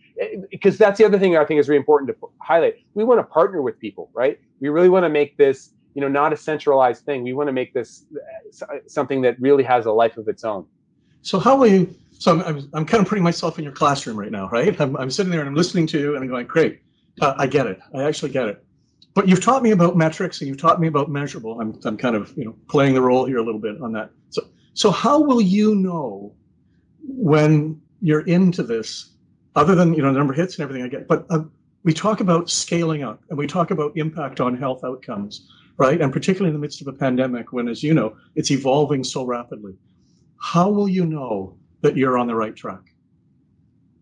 Because 0.50 0.76
that's 0.76 0.98
the 0.98 1.06
other 1.06 1.18
thing 1.18 1.34
i 1.36 1.44
think 1.44 1.58
is 1.58 1.70
really 1.70 1.78
important 1.78 2.10
to 2.10 2.28
highlight. 2.42 2.74
We 2.92 3.04
want 3.04 3.18
to 3.18 3.24
partner 3.24 3.62
with 3.62 3.78
people 3.78 4.10
right? 4.12 4.38
We 4.60 4.68
really 4.68 4.90
want 4.90 5.04
to 5.04 5.08
make 5.08 5.36
this 5.38 5.70
you 5.94 6.02
know 6.02 6.08
not 6.08 6.32
a 6.32 6.36
centralized 6.36 7.04
thing. 7.04 7.22
We 7.22 7.32
want 7.32 7.48
to 7.48 7.52
make 7.52 7.72
this 7.72 8.04
uh, 8.62 8.66
something 8.86 9.22
that 9.22 9.40
really 9.40 9.64
has 9.64 9.86
a 9.86 9.92
life 9.92 10.18
of 10.18 10.28
its 10.28 10.44
own. 10.44 10.66
So 11.22 11.38
how 11.38 11.56
will 11.56 11.68
you 11.68 11.94
so 12.12 12.42
i'm, 12.42 12.68
I'm 12.74 12.84
kind 12.84 13.02
of 13.02 13.08
putting 13.08 13.24
myself 13.24 13.58
in 13.58 13.64
your 13.64 13.72
classroom 13.72 14.18
right 14.18 14.30
now 14.30 14.48
right? 14.50 14.78
I'm, 14.78 14.96
I'm 14.98 15.10
sitting 15.10 15.32
there 15.32 15.40
and 15.40 15.48
i'm 15.48 15.54
listening 15.54 15.86
to 15.88 15.98
you 15.98 16.14
and 16.14 16.22
i'm 16.22 16.28
going 16.28 16.46
great. 16.46 16.80
Uh, 17.22 17.34
i 17.38 17.46
get 17.46 17.66
it. 17.66 17.80
I 17.94 18.02
actually 18.02 18.32
get 18.32 18.48
it 18.48 18.64
but 19.14 19.28
you've 19.28 19.42
taught 19.42 19.62
me 19.62 19.70
about 19.72 19.96
metrics 19.96 20.40
and 20.40 20.48
you've 20.48 20.60
taught 20.60 20.80
me 20.80 20.88
about 20.88 21.10
measurable 21.10 21.60
i'm, 21.60 21.78
I'm 21.84 21.96
kind 21.96 22.16
of 22.16 22.36
you 22.36 22.44
know 22.44 22.54
playing 22.68 22.94
the 22.94 23.02
role 23.02 23.24
here 23.24 23.38
a 23.38 23.42
little 23.42 23.60
bit 23.60 23.80
on 23.80 23.92
that 23.92 24.10
so 24.30 24.42
so 24.74 24.90
how 24.90 25.20
will 25.20 25.40
you 25.40 25.74
know 25.74 26.34
when 27.06 27.80
you're 28.00 28.26
into 28.26 28.62
this, 28.62 29.10
other 29.56 29.74
than 29.74 29.94
you 29.94 30.02
know 30.02 30.12
the 30.12 30.18
number 30.18 30.32
of 30.32 30.38
hits 30.38 30.58
and 30.58 30.62
everything 30.62 30.84
I 30.84 30.88
get, 30.88 31.08
but 31.08 31.26
uh, 31.30 31.40
we 31.82 31.92
talk 31.92 32.20
about 32.20 32.50
scaling 32.50 33.02
up 33.02 33.22
and 33.28 33.38
we 33.38 33.46
talk 33.46 33.70
about 33.70 33.96
impact 33.96 34.40
on 34.40 34.56
health 34.56 34.84
outcomes, 34.84 35.50
right? 35.76 36.00
And 36.00 36.12
particularly 36.12 36.48
in 36.48 36.54
the 36.54 36.60
midst 36.60 36.80
of 36.80 36.86
a 36.86 36.92
pandemic, 36.92 37.52
when, 37.52 37.68
as 37.68 37.82
you 37.82 37.94
know, 37.94 38.16
it's 38.36 38.50
evolving 38.50 39.02
so 39.02 39.24
rapidly. 39.24 39.74
How 40.40 40.70
will 40.70 40.88
you 40.88 41.04
know 41.04 41.58
that 41.82 41.96
you're 41.96 42.16
on 42.16 42.26
the 42.26 42.34
right 42.34 42.54
track? 42.54 42.94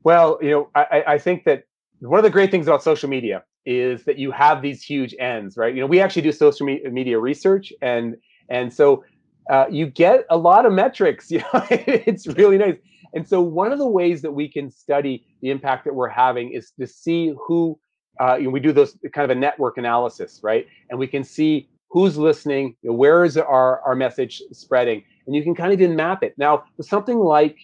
Well, 0.04 0.38
you 0.40 0.50
know, 0.50 0.70
I, 0.74 1.04
I 1.06 1.18
think 1.18 1.44
that 1.44 1.64
one 2.00 2.18
of 2.18 2.24
the 2.24 2.30
great 2.30 2.50
things 2.50 2.66
about 2.66 2.82
social 2.82 3.08
media 3.08 3.44
is 3.68 4.04
that 4.04 4.18
you 4.18 4.30
have 4.30 4.62
these 4.62 4.82
huge 4.82 5.14
ends, 5.20 5.58
right? 5.58 5.74
You 5.74 5.82
know, 5.82 5.86
we 5.86 6.00
actually 6.00 6.22
do 6.22 6.32
social 6.32 6.66
media 6.66 7.18
research, 7.18 7.70
and 7.82 8.16
and 8.48 8.72
so 8.72 9.04
uh, 9.50 9.66
you 9.70 9.86
get 9.86 10.24
a 10.30 10.38
lot 10.38 10.64
of 10.64 10.72
metrics. 10.72 11.30
You 11.38 11.40
know, 11.40 11.66
it's 11.70 12.26
really 12.26 12.56
nice. 12.56 12.76
And 13.12 13.28
so, 13.28 13.42
one 13.42 13.70
of 13.70 13.78
the 13.78 13.86
ways 13.86 14.22
that 14.22 14.32
we 14.32 14.48
can 14.48 14.70
study 14.70 15.26
the 15.42 15.50
impact 15.50 15.84
that 15.84 15.94
we're 15.94 16.08
having 16.08 16.50
is 16.50 16.72
to 16.80 16.86
see 16.86 17.34
who. 17.46 17.78
Uh, 18.20 18.34
you 18.34 18.44
know, 18.44 18.50
we 18.50 18.58
do 18.58 18.72
those 18.72 18.96
kind 19.12 19.30
of 19.30 19.36
a 19.36 19.38
network 19.38 19.78
analysis, 19.78 20.40
right? 20.42 20.66
And 20.90 20.98
we 20.98 21.06
can 21.06 21.22
see 21.22 21.68
who's 21.88 22.16
listening, 22.16 22.74
you 22.82 22.90
know, 22.90 22.96
where 22.96 23.24
is 23.24 23.36
our 23.36 23.80
our 23.82 23.94
message 23.94 24.42
spreading, 24.52 25.04
and 25.26 25.36
you 25.36 25.42
can 25.44 25.54
kind 25.54 25.72
of 25.72 25.78
then 25.78 25.94
map 25.94 26.22
it. 26.22 26.34
Now, 26.38 26.64
with 26.78 26.88
something 26.88 27.18
like 27.18 27.58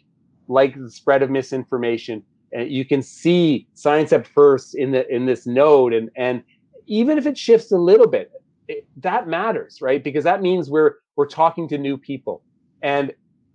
like 0.49 0.79
the 0.79 0.90
spread 0.90 1.23
of 1.23 1.31
misinformation, 1.31 2.23
you 2.62 2.85
can 2.85 3.03
see 3.03 3.67
Science 3.75 4.12
Up 4.12 4.27
First 4.27 4.75
in 4.75 4.93
the 4.93 5.09
in 5.12 5.27
this 5.27 5.47
node, 5.47 5.93
and 5.93 6.11
and 6.17 6.43
even 6.87 7.19
if 7.19 7.27
it 7.27 7.37
shifts 7.37 7.73
a 7.73 7.79
little 7.79 8.07
bit, 8.07 8.31
it, 8.69 8.87
that 8.99 9.29
matters, 9.29 9.81
right? 9.81 10.03
Because 10.03 10.25
that 10.25 10.43
means 10.43 10.71
we're 10.71 10.95
we're 11.17 11.27
talking 11.27 11.69
to 11.69 11.79
new 11.79 11.97
people, 11.97 12.43
and 12.83 13.12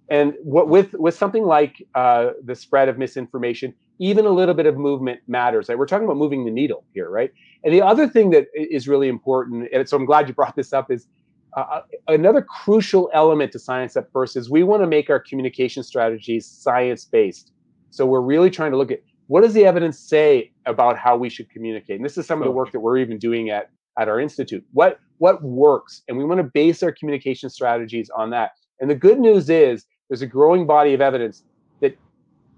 and 0.10 0.34
what 0.44 0.68
with 0.68 0.94
with 0.94 1.16
something 1.16 1.44
like 1.44 1.86
uh, 1.96 2.32
the 2.44 2.56
spread 2.56 2.90
of 2.90 2.98
misinformation, 2.98 3.74
even 4.00 4.26
a 4.26 4.32
little 4.32 4.56
bit 4.56 4.66
of 4.66 4.78
movement 4.78 5.22
matters. 5.28 5.70
Right? 5.70 5.78
We're 5.78 5.86
talking 5.86 6.06
about 6.06 6.18
moving 6.18 6.46
the 6.46 6.52
needle 6.52 6.84
here, 6.94 7.10
right? 7.10 7.32
And 7.64 7.74
the 7.74 7.82
other 7.82 8.08
thing 8.08 8.32
that 8.32 8.48
is 8.54 8.88
really 8.88 9.08
important, 9.08 9.70
and 9.74 9.88
so 9.88 9.98
I'm 9.98 10.06
glad 10.06 10.28
you 10.28 10.34
brought 10.34 10.56
this 10.56 10.74
up, 10.74 10.92
is 10.92 11.08
uh, 11.56 11.62
uh 11.62 11.82
another 12.08 12.42
crucial 12.42 13.10
element 13.14 13.52
to 13.54 13.60
Science 13.60 13.96
Up 13.96 14.10
First 14.12 14.36
is 14.36 14.50
we 14.50 14.64
want 14.64 14.84
to 14.84 14.88
make 14.88 15.10
our 15.10 15.20
communication 15.20 15.84
strategies 15.84 16.46
science 16.46 17.06
based. 17.06 17.52
So 17.92 18.06
we're 18.06 18.22
really 18.22 18.50
trying 18.50 18.72
to 18.72 18.78
look 18.78 18.92
at 18.92 19.02
what 19.28 19.42
does 19.42 19.54
the 19.54 19.66
evidence 19.66 20.00
say 20.00 20.52
about 20.66 20.98
how 20.98 21.16
we 21.16 21.30
should 21.30 21.50
communicate. 21.50 21.98
And 21.98 22.06
this 22.06 22.18
is 22.18 22.26
some 22.26 22.42
of 22.42 22.46
the 22.46 22.52
work 22.52 22.72
that 22.72 22.80
we're 22.80 22.98
even 22.98 23.18
doing 23.18 23.50
at 23.50 23.70
at 23.98 24.08
our 24.08 24.20
institute. 24.20 24.64
What 24.74 25.00
what 25.18 25.44
works, 25.44 26.04
and 26.08 26.18
we 26.18 26.24
want 26.24 26.40
to 26.40 26.44
base 26.44 26.82
our 26.82 26.92
communication 26.92 27.50
strategies 27.50 28.10
on 28.10 28.30
that. 28.32 28.52
And 28.80 28.90
the 28.90 28.96
good 28.96 29.20
news 29.20 29.50
is 29.50 29.86
there's 30.10 30.22
a 30.22 30.28
growing 30.28 30.66
body 30.66 30.94
of 30.94 31.02
evidence 31.02 31.44
that 31.82 31.98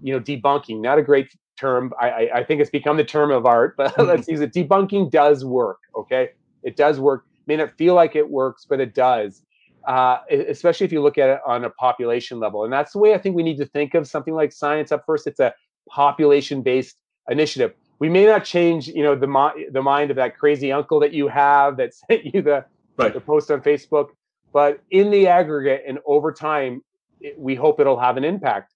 you 0.01 0.13
know 0.13 0.19
debunking 0.19 0.81
not 0.81 0.97
a 0.97 1.03
great 1.03 1.35
term. 1.59 1.93
I 1.99 2.29
i, 2.35 2.43
think 2.43 2.61
it's 2.61 2.69
become 2.69 2.97
the 2.97 3.03
term 3.03 3.31
of 3.31 3.45
art 3.45 3.75
but 3.77 3.91
mm-hmm. 3.93 4.07
let's 4.07 4.27
use 4.27 4.39
it. 4.39 4.53
Debunking 4.53 5.11
does 5.11 5.43
work 5.43 5.79
okay? 5.95 6.29
It 6.63 6.77
does 6.77 6.99
work. 6.99 7.25
May 7.47 7.57
not 7.57 7.75
feel 7.77 7.95
like 7.95 8.15
it 8.15 8.29
works 8.29 8.65
but 8.65 8.79
it 8.79 8.93
does 8.93 9.43
uh, 9.87 10.19
especially 10.49 10.85
if 10.85 10.91
you 10.91 11.01
look 11.01 11.17
at 11.17 11.29
it 11.29 11.39
on 11.45 11.65
a 11.65 11.69
population 11.71 12.39
level 12.39 12.63
and 12.63 12.71
that's 12.73 12.93
the 12.93 12.99
way 12.99 13.13
i 13.13 13.17
think 13.17 13.35
we 13.35 13.43
need 13.43 13.57
to 13.57 13.65
think 13.65 13.93
of 13.93 14.07
something 14.07 14.33
like 14.33 14.51
science 14.51 14.91
up 14.91 15.03
first 15.05 15.27
it's 15.27 15.39
a 15.39 15.53
population 15.89 16.61
based 16.61 16.97
initiative 17.29 17.73
we 17.99 18.09
may 18.09 18.25
not 18.25 18.43
change 18.45 18.87
you 18.87 19.03
know 19.03 19.15
the, 19.15 19.27
mi- 19.27 19.67
the 19.71 19.81
mind 19.81 20.11
of 20.11 20.17
that 20.17 20.37
crazy 20.37 20.71
uncle 20.71 20.99
that 20.99 21.13
you 21.13 21.27
have 21.27 21.77
that 21.77 21.93
sent 22.09 22.25
you 22.33 22.41
the, 22.41 22.63
right. 22.97 23.13
the 23.13 23.19
post 23.19 23.49
on 23.49 23.61
facebook 23.61 24.09
but 24.53 24.81
in 24.91 25.09
the 25.11 25.27
aggregate 25.27 25.83
and 25.87 25.99
over 26.05 26.31
time 26.31 26.81
it, 27.21 27.39
we 27.39 27.55
hope 27.55 27.79
it'll 27.79 27.99
have 27.99 28.17
an 28.17 28.23
impact. 28.23 28.73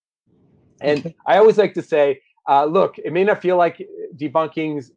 And 0.81 1.13
I 1.25 1.37
always 1.37 1.57
like 1.57 1.73
to 1.75 1.81
say, 1.81 2.21
uh, 2.47 2.65
look, 2.65 2.97
it 2.97 3.11
may 3.11 3.23
not 3.23 3.41
feel 3.41 3.57
like 3.57 3.85
debunking 4.15 4.89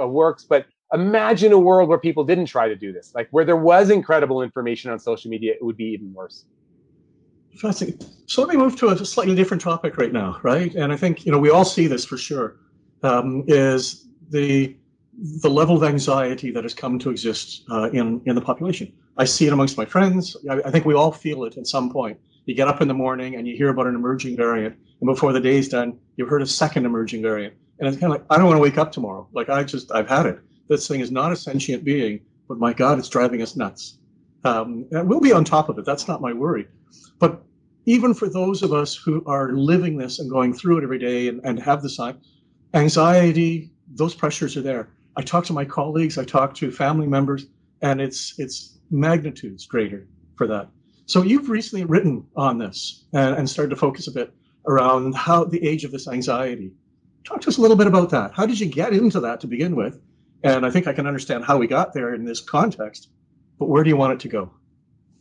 uh, 0.00 0.06
works, 0.06 0.44
but 0.44 0.66
imagine 0.92 1.52
a 1.52 1.58
world 1.58 1.88
where 1.88 1.98
people 1.98 2.24
didn't 2.24 2.46
try 2.46 2.68
to 2.68 2.76
do 2.76 2.92
this, 2.92 3.12
like 3.14 3.28
where 3.30 3.44
there 3.44 3.56
was 3.56 3.90
incredible 3.90 4.42
information 4.42 4.90
on 4.90 4.98
social 4.98 5.30
media, 5.30 5.52
it 5.52 5.64
would 5.64 5.76
be 5.76 5.86
even 5.86 6.12
worse. 6.12 6.44
Fascinating. 7.56 8.06
So 8.26 8.42
let 8.42 8.50
me 8.50 8.56
move 8.56 8.76
to 8.76 8.88
a 8.88 9.04
slightly 9.04 9.34
different 9.34 9.62
topic 9.62 9.96
right 9.96 10.12
now, 10.12 10.40
right? 10.42 10.74
And 10.74 10.92
I 10.92 10.96
think 10.96 11.24
you 11.24 11.32
know 11.32 11.38
we 11.38 11.50
all 11.50 11.64
see 11.64 11.86
this 11.86 12.04
for 12.04 12.16
sure. 12.16 12.56
Um, 13.02 13.44
is 13.46 14.08
the 14.30 14.76
the 15.42 15.50
level 15.50 15.76
of 15.76 15.84
anxiety 15.84 16.50
that 16.50 16.64
has 16.64 16.74
come 16.74 16.98
to 16.98 17.10
exist 17.10 17.62
uh, 17.70 17.90
in 17.90 18.20
in 18.26 18.34
the 18.34 18.40
population? 18.40 18.92
I 19.16 19.24
see 19.24 19.46
it 19.46 19.52
amongst 19.52 19.76
my 19.76 19.84
friends. 19.84 20.36
I, 20.50 20.62
I 20.64 20.70
think 20.70 20.84
we 20.84 20.94
all 20.94 21.12
feel 21.12 21.44
it 21.44 21.56
at 21.56 21.68
some 21.68 21.90
point 21.90 22.18
you 22.46 22.54
get 22.54 22.68
up 22.68 22.80
in 22.80 22.88
the 22.88 22.94
morning 22.94 23.36
and 23.36 23.48
you 23.48 23.56
hear 23.56 23.70
about 23.70 23.86
an 23.86 23.94
emerging 23.94 24.36
variant, 24.36 24.76
and 25.00 25.06
before 25.06 25.32
the 25.32 25.40
day's 25.40 25.68
done, 25.68 25.98
you've 26.16 26.28
heard 26.28 26.42
a 26.42 26.46
second 26.46 26.86
emerging 26.86 27.22
variant. 27.22 27.54
And 27.78 27.88
it's 27.88 27.98
kind 27.98 28.12
of 28.12 28.20
like, 28.20 28.26
I 28.30 28.36
don't 28.36 28.46
want 28.46 28.56
to 28.56 28.62
wake 28.62 28.78
up 28.78 28.92
tomorrow. 28.92 29.26
Like, 29.32 29.48
I 29.48 29.64
just, 29.64 29.90
I've 29.92 30.08
had 30.08 30.26
it. 30.26 30.38
This 30.68 30.88
thing 30.88 31.00
is 31.00 31.10
not 31.10 31.32
a 31.32 31.36
sentient 31.36 31.84
being, 31.84 32.20
but 32.48 32.58
my 32.58 32.72
God, 32.72 32.98
it's 32.98 33.08
driving 33.08 33.42
us 33.42 33.56
nuts. 33.56 33.98
Um, 34.44 34.86
and 34.90 35.08
we'll 35.08 35.20
be 35.20 35.32
on 35.32 35.44
top 35.44 35.68
of 35.68 35.78
it. 35.78 35.84
That's 35.84 36.08
not 36.08 36.20
my 36.20 36.32
worry. 36.32 36.66
But 37.18 37.42
even 37.86 38.14
for 38.14 38.28
those 38.28 38.62
of 38.62 38.72
us 38.72 38.94
who 38.94 39.22
are 39.26 39.52
living 39.52 39.96
this 39.96 40.18
and 40.18 40.30
going 40.30 40.54
through 40.54 40.78
it 40.78 40.84
every 40.84 40.98
day 40.98 41.28
and, 41.28 41.40
and 41.44 41.60
have 41.60 41.82
the 41.82 41.88
sign, 41.88 42.18
anxiety, 42.72 43.70
those 43.94 44.14
pressures 44.14 44.56
are 44.56 44.62
there. 44.62 44.90
I 45.16 45.22
talk 45.22 45.44
to 45.46 45.52
my 45.52 45.64
colleagues, 45.64 46.18
I 46.18 46.24
talk 46.24 46.54
to 46.54 46.70
family 46.70 47.06
members, 47.06 47.46
and 47.82 48.00
it's 48.00 48.34
it's 48.38 48.78
magnitudes 48.90 49.66
greater 49.66 50.06
for 50.36 50.46
that. 50.46 50.68
So 51.06 51.22
you've 51.22 51.50
recently 51.50 51.84
written 51.84 52.26
on 52.36 52.58
this 52.58 53.04
and, 53.12 53.36
and 53.36 53.48
started 53.48 53.70
to 53.70 53.76
focus 53.76 54.08
a 54.08 54.12
bit 54.12 54.32
around 54.66 55.14
how 55.14 55.44
the 55.44 55.64
age 55.66 55.84
of 55.84 55.92
this 55.92 56.08
anxiety. 56.08 56.72
Talk 57.24 57.40
to 57.42 57.48
us 57.48 57.58
a 57.58 57.60
little 57.60 57.76
bit 57.76 57.86
about 57.86 58.10
that. 58.10 58.32
How 58.32 58.46
did 58.46 58.58
you 58.58 58.66
get 58.66 58.92
into 58.92 59.20
that 59.20 59.40
to 59.40 59.46
begin 59.46 59.76
with? 59.76 60.00
And 60.44 60.66
I 60.66 60.70
think 60.70 60.86
I 60.86 60.92
can 60.92 61.06
understand 61.06 61.44
how 61.44 61.56
we 61.56 61.66
got 61.66 61.94
there 61.94 62.14
in 62.14 62.24
this 62.24 62.40
context, 62.40 63.08
but 63.58 63.66
where 63.66 63.82
do 63.82 63.88
you 63.88 63.96
want 63.96 64.12
it 64.12 64.20
to 64.20 64.28
go? 64.28 64.50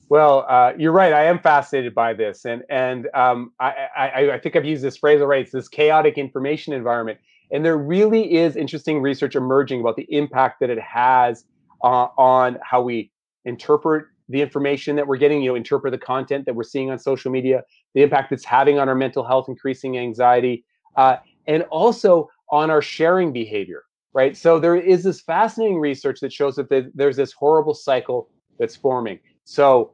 Well, 0.10 0.46
uh, 0.50 0.74
you're 0.78 0.92
right. 0.92 1.14
I 1.14 1.24
am 1.24 1.40
fascinated 1.40 1.96
by 1.96 2.14
this, 2.14 2.46
and 2.46 2.62
and 2.70 3.08
um, 3.14 3.54
I, 3.60 3.88
I, 3.98 4.32
I 4.34 4.40
think 4.40 4.58
I've 4.58 4.66
used 4.66 4.84
this 4.84 4.98
phrase 4.98 5.22
already. 5.22 5.44
It's 5.44 5.54
this 5.54 5.70
chaotic 5.70 6.18
information 6.18 6.74
environment, 6.74 7.20
and 7.52 7.64
there 7.64 7.78
really 7.78 8.36
is 8.36 8.58
interesting 8.58 9.02
research 9.02 9.36
emerging 9.36 9.80
about 9.80 9.96
the 9.96 10.06
impact 10.14 10.60
that 10.60 10.70
it 10.70 10.80
has 10.80 11.46
uh, 11.84 12.08
on 12.18 12.60
how 12.62 12.82
we 12.82 13.10
interpret 13.46 14.06
the 14.28 14.42
information 14.42 14.98
that 14.98 15.08
we're 15.08 15.18
getting. 15.18 15.42
You 15.42 15.52
know, 15.52 15.56
interpret 15.56 15.92
the 15.92 15.98
content 15.98 16.46
that 16.46 16.54
we're 16.54 16.64
seeing 16.64 16.92
on 16.92 17.00
social 17.00 17.32
media, 17.32 17.64
the 17.96 18.04
impact 18.04 18.34
it's 18.34 18.46
having 18.46 18.78
on 18.78 18.90
our 18.90 18.96
mental 18.96 19.26
health, 19.26 19.46
increasing 19.48 19.98
anxiety, 19.98 20.66
uh, 20.98 21.16
and 21.48 21.64
also 21.72 22.30
on 22.52 22.70
our 22.70 22.82
sharing 22.82 23.32
behavior. 23.32 23.84
Right. 24.13 24.38
So 24.38 24.60
there 24.60 24.76
is 24.76 25.04
this 25.04 25.21
fascinating 25.21 25.80
research 25.80 26.19
that 26.19 26.32
shows 26.32 26.56
that 26.58 26.91
there's 26.93 27.15
this 27.15 27.34
horrible 27.34 27.73
cycle 27.73 28.30
that's 28.60 28.76
forming 28.76 29.19
so, 29.43 29.93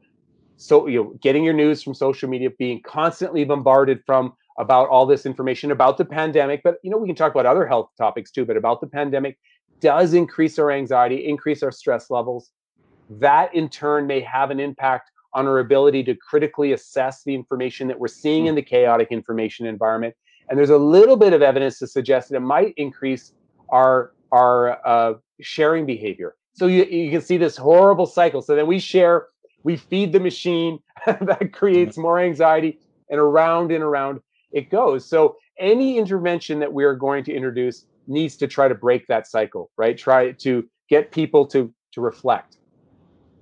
so 0.58 0.88
you 0.88 1.04
know, 1.04 1.14
getting 1.22 1.44
your 1.44 1.54
news 1.54 1.82
from 1.82 1.94
social 1.94 2.30
media, 2.30 2.50
being 2.58 2.82
constantly 2.82 3.44
bombarded 3.46 4.02
from 4.06 4.34
about 4.58 4.90
all 4.90 5.06
this 5.06 5.26
information 5.26 5.72
about 5.72 5.98
the 5.98 6.06
pandemic, 6.06 6.62
but 6.64 6.76
you 6.84 6.92
know, 6.92 6.98
we 6.98 7.08
can 7.08 7.16
talk 7.16 7.32
about 7.32 7.46
other 7.46 7.66
health 7.66 7.90
topics 7.98 8.32
too, 8.32 8.46
but 8.46 8.58
about 8.58 8.82
the 8.82 8.88
pandemic 8.88 9.38
does 9.80 10.14
increase 10.14 10.60
our 10.60 10.72
anxiety, 10.72 11.28
increase 11.28 11.64
our 11.64 11.72
stress 11.72 12.10
levels. 12.10 12.52
That 13.10 13.54
in 13.56 13.70
turn 13.70 14.06
may 14.06 14.20
have 14.22 14.52
an 14.52 14.60
impact 14.60 15.12
on 15.34 15.48
our 15.48 15.60
ability 15.60 16.04
to 16.04 16.16
critically 16.16 16.74
assess 16.74 17.24
the 17.24 17.34
information 17.34 17.88
that 17.88 18.00
we're 18.00 18.08
seeing 18.08 18.44
hmm. 18.44 18.50
in 18.50 18.56
the 18.56 18.62
chaotic 18.62 19.10
information 19.12 19.66
environment. 19.66 20.14
And 20.50 20.58
there's 20.58 20.72
a 20.72 20.78
little 20.78 21.16
bit 21.16 21.34
of 21.34 21.42
evidence 21.42 21.78
to 21.80 21.88
suggest 21.88 22.30
that 22.30 22.38
it 22.38 22.42
might 22.42 22.74
increase 22.76 23.34
our 23.72 24.14
our 24.32 24.86
uh, 24.88 25.14
sharing 25.42 25.86
behavior. 25.86 26.36
So 26.54 26.68
you, 26.68 26.84
you 26.86 27.10
can 27.10 27.22
see 27.22 27.38
this 27.38 27.56
horrible 27.56 28.06
cycle. 28.06 28.42
So 28.42 28.56
then 28.56 28.68
we 28.68 28.80
share 28.80 29.28
we 29.64 29.78
feed 29.78 30.14
the 30.14 30.20
machine 30.20 30.80
that 31.06 31.54
creates 31.54 31.94
mm-hmm. 31.94 32.02
more 32.02 32.20
anxiety 32.20 32.80
and 33.10 33.20
around 33.20 33.72
and 33.72 33.84
around 33.84 34.20
it 34.52 34.70
goes 34.70 35.08
so 35.08 35.36
any 35.60 35.98
intervention 35.98 36.60
that 36.60 36.72
we 36.72 36.84
are 36.84 36.96
going 36.96 37.24
to 37.24 37.34
introduce 37.34 37.86
needs 38.08 38.38
to 38.38 38.48
try 38.48 38.68
to 38.68 38.76
break 38.76 39.08
that 39.08 39.28
cycle 39.28 39.70
right 39.78 39.98
try 39.98 40.32
to 40.32 40.68
get 40.90 41.12
people 41.12 41.46
to 41.46 41.74
to 41.92 42.02
reflect 42.02 42.58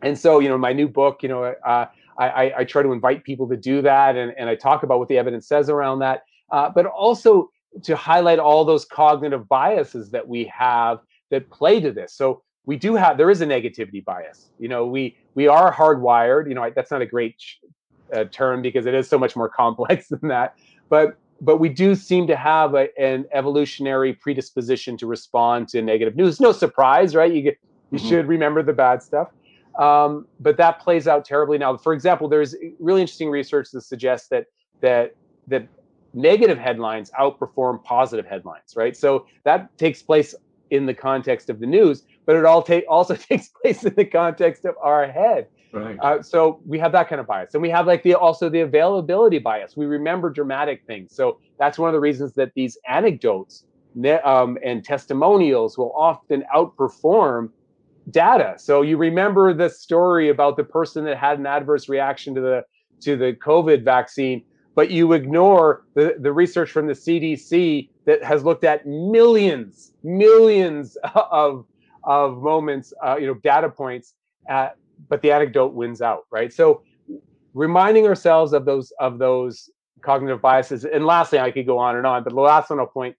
and 0.02 0.18
so 0.18 0.40
you 0.40 0.50
know 0.50 0.58
my 0.58 0.74
new 0.74 0.88
book 0.88 1.24
you 1.24 1.30
know 1.30 1.44
uh, 1.44 1.86
I, 2.20 2.52
I 2.58 2.64
try 2.64 2.82
to 2.82 2.92
invite 2.92 3.24
people 3.24 3.48
to 3.48 3.56
do 3.56 3.82
that 3.84 4.16
and, 4.16 4.34
and 4.40 4.50
i 4.50 4.56
talk 4.56 4.84
about 4.84 4.98
what 4.98 5.08
the 5.08 5.18
evidence 5.18 5.48
says 5.48 5.70
around 5.70 6.00
that 6.00 6.24
uh, 6.52 6.70
but 6.74 6.86
also 6.86 7.50
to 7.84 7.96
highlight 7.96 8.40
all 8.40 8.66
those 8.66 8.86
cognitive 8.86 9.48
biases 9.48 10.12
that 10.12 10.28
we 10.28 10.46
have 10.46 11.00
that 11.30 11.50
play 11.50 11.80
to 11.80 11.92
this. 11.92 12.14
So 12.14 12.42
we 12.66 12.76
do 12.76 12.96
have 12.96 13.18
there 13.18 13.30
is 13.30 13.42
a 13.42 13.46
negativity 13.46 14.04
bias. 14.04 14.50
You 14.60 14.68
know 14.68 14.86
we 14.86 15.18
we 15.36 15.48
are 15.48 15.74
hardwired 15.74 16.48
you 16.48 16.56
know 16.56 16.70
that's 16.76 16.92
not 16.92 17.02
a 17.02 17.06
great 17.06 17.36
uh, 18.14 18.26
term 18.26 18.62
because 18.62 18.86
it 18.86 18.94
is 18.94 19.10
so 19.10 19.18
much 19.18 19.36
more 19.36 19.50
complex 19.62 20.10
than 20.10 20.28
that. 20.30 20.56
But 20.90 21.18
but 21.40 21.58
we 21.58 21.70
do 21.70 21.94
seem 21.94 22.26
to 22.28 22.36
have 22.36 22.74
a, 22.74 22.88
an 23.00 23.26
evolutionary 23.32 24.14
predisposition 24.14 24.98
to 24.98 25.06
respond 25.06 25.68
to 25.70 25.82
negative 25.82 26.16
news. 26.16 26.40
No 26.40 26.52
surprise 26.52 27.16
right? 27.16 27.34
You 27.34 27.42
get 27.42 27.58
you 27.92 27.98
mm-hmm. 27.98 28.10
should 28.10 28.28
remember 28.28 28.62
the 28.62 28.74
bad 28.74 29.02
stuff. 29.02 29.30
Um, 29.80 30.26
but 30.40 30.58
that 30.58 30.80
plays 30.80 31.08
out 31.08 31.24
terribly. 31.24 31.58
Now 31.58 31.78
for 31.78 31.94
example 31.94 32.28
there's 32.28 32.56
really 32.80 33.02
interesting 33.02 33.30
research 33.30 33.70
that 33.72 33.82
suggests 33.82 34.28
that 34.30 34.46
that 34.82 35.16
that 35.48 35.68
negative 36.18 36.58
headlines 36.58 37.12
outperform 37.20 37.84
positive 37.84 38.26
headlines 38.26 38.76
right 38.76 38.98
so 38.98 39.26
that 39.44 39.76
takes 39.78 40.02
place 40.02 40.34
in 40.70 40.86
the 40.86 40.94
context 40.94 41.50
of 41.50 41.60
the 41.60 41.66
news 41.66 42.04
but 42.28 42.36
it 42.36 42.46
all 42.46 42.62
take 42.62 42.86
also 42.88 43.16
takes 43.32 43.48
place 43.48 43.84
in 43.84 43.96
the 43.96 44.06
context 44.06 44.66
of 44.66 44.76
our 44.84 45.08
head. 45.08 45.48
Right. 45.74 45.98
Uh, 46.00 46.22
so 46.22 46.62
we 46.66 46.80
have 46.80 46.92
that 46.92 47.10
kind 47.10 47.20
of 47.20 47.28
bias, 47.28 47.54
and 47.54 47.62
we 47.62 47.70
have 47.72 47.88
like 47.88 48.04
the 48.04 48.14
also 48.14 48.50
the 48.50 48.62
availability 48.62 49.40
bias. 49.40 49.76
We 49.76 49.86
remember 49.86 50.30
dramatic 50.30 50.84
things, 50.86 51.14
so 51.14 51.40
that's 51.60 51.78
one 51.78 51.90
of 51.90 51.94
the 51.94 52.00
reasons 52.00 52.34
that 52.34 52.54
these 52.56 52.78
anecdotes 52.88 53.66
um, 54.24 54.58
and 54.64 54.84
testimonials 54.84 55.78
will 55.78 55.92
often 55.96 56.46
outperform 56.56 57.50
data. 58.12 58.56
So 58.58 58.82
you 58.82 58.96
remember 58.96 59.54
the 59.54 59.70
story 59.70 60.30
about 60.30 60.56
the 60.56 60.64
person 60.64 61.04
that 61.04 61.18
had 61.18 61.38
an 61.38 61.46
adverse 61.46 61.90
reaction 61.90 62.34
to 62.36 62.42
the 62.42 62.66
to 63.02 63.18
the 63.18 63.34
COVID 63.34 63.84
vaccine, 63.84 64.44
but 64.78 64.92
you 64.92 65.14
ignore 65.14 65.86
the, 65.96 66.18
the 66.20 66.32
research 66.32 66.70
from 66.70 66.86
the 66.86 66.94
CDC 66.94 67.90
that 68.06 68.24
has 68.24 68.44
looked 68.44 68.64
at 68.64 68.86
millions, 68.86 69.94
millions 70.04 70.96
of 71.16 71.66
of 72.04 72.42
moments, 72.44 72.94
uh, 73.04 73.18
you 73.20 73.26
know, 73.26 73.34
data 73.34 73.70
points, 73.70 74.14
at, 74.48 74.78
but 75.10 75.22
the 75.24 75.32
anecdote 75.32 75.74
wins 75.74 76.00
out, 76.00 76.26
right? 76.32 76.54
So 76.54 76.84
reminding 77.56 78.06
ourselves 78.06 78.54
of 78.54 78.66
those 78.66 78.94
of 79.00 79.18
those 79.18 79.68
cognitive 80.02 80.42
biases. 80.42 80.86
And 80.86 81.08
lastly, 81.08 81.40
I 81.40 81.50
could 81.50 81.66
go 81.66 81.80
on 81.80 81.98
and 81.98 82.06
on, 82.06 82.24
but 82.24 82.34
the 82.34 82.40
last 82.40 82.70
one 82.70 82.80
I'll 82.80 82.86
point 82.86 83.16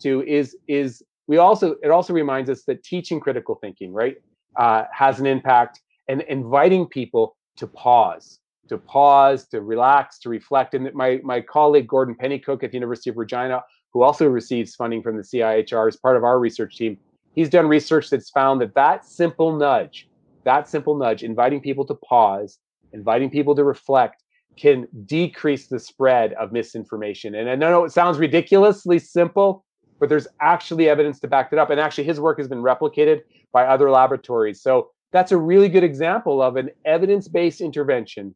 to 0.00 0.22
is 0.26 0.56
is 0.68 1.02
we 1.26 1.36
also 1.36 1.76
it 1.82 1.90
also 1.90 2.14
reminds 2.14 2.48
us 2.48 2.62
that 2.62 2.82
teaching 2.82 3.20
critical 3.20 3.56
thinking, 3.56 3.92
right, 3.92 4.16
uh, 4.56 4.84
has 4.90 5.20
an 5.20 5.26
impact, 5.26 5.82
and 6.08 6.22
inviting 6.22 6.86
people 6.86 7.36
to 7.58 7.66
pause, 7.66 8.40
to 8.68 8.78
pause, 8.78 9.46
to 9.48 9.60
relax, 9.60 10.18
to 10.20 10.28
reflect. 10.28 10.74
And 10.74 10.92
my 10.94 11.20
my 11.22 11.40
colleague 11.40 11.88
Gordon 11.88 12.14
Pennycook 12.14 12.62
at 12.62 12.70
the 12.70 12.76
University 12.76 13.10
of 13.10 13.16
Regina, 13.16 13.62
who 13.92 14.02
also 14.02 14.26
receives 14.26 14.74
funding 14.74 15.02
from 15.02 15.16
the 15.16 15.22
CIHR 15.22 15.88
as 15.88 15.96
part 15.96 16.16
of 16.16 16.24
our 16.24 16.38
research 16.38 16.76
team, 16.76 16.98
he's 17.34 17.50
done 17.50 17.68
research 17.68 18.10
that's 18.10 18.30
found 18.30 18.60
that 18.60 18.74
that 18.74 19.04
simple 19.04 19.56
nudge, 19.56 20.08
that 20.44 20.68
simple 20.68 20.96
nudge, 20.96 21.22
inviting 21.22 21.60
people 21.60 21.84
to 21.86 21.94
pause, 21.94 22.58
inviting 22.92 23.30
people 23.30 23.54
to 23.54 23.64
reflect, 23.64 24.22
can 24.56 24.86
decrease 25.06 25.66
the 25.66 25.78
spread 25.78 26.32
of 26.34 26.52
misinformation. 26.52 27.34
And 27.34 27.50
I 27.50 27.54
know 27.54 27.84
it 27.84 27.92
sounds 27.92 28.18
ridiculously 28.18 28.98
simple, 28.98 29.64
but 29.98 30.08
there's 30.08 30.28
actually 30.40 30.88
evidence 30.88 31.20
to 31.20 31.28
back 31.28 31.50
that 31.50 31.58
up. 31.58 31.70
And 31.70 31.80
actually, 31.80 32.04
his 32.04 32.20
work 32.20 32.38
has 32.38 32.48
been 32.48 32.62
replicated 32.62 33.22
by 33.52 33.64
other 33.64 33.90
laboratories. 33.90 34.60
So 34.60 34.90
that's 35.12 35.32
a 35.32 35.38
really 35.38 35.68
good 35.68 35.84
example 35.84 36.42
of 36.42 36.56
an 36.56 36.70
evidence 36.84 37.28
based 37.28 37.60
intervention, 37.60 38.34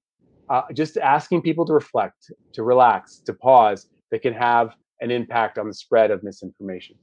uh, 0.51 0.63
just 0.73 0.97
asking 0.97 1.43
people 1.43 1.65
to 1.67 1.73
reflect, 1.73 2.31
to 2.53 2.63
relax, 2.63 3.19
to 3.27 3.33
pause, 3.35 3.89
that 4.11 4.23
can 4.23 4.33
have 4.33 4.75
an 5.01 5.11
impact 5.11 5.59
on 5.59 5.67
the 5.67 5.75
spread 5.75 6.11
of 6.11 6.23
misinformation. 6.23 6.97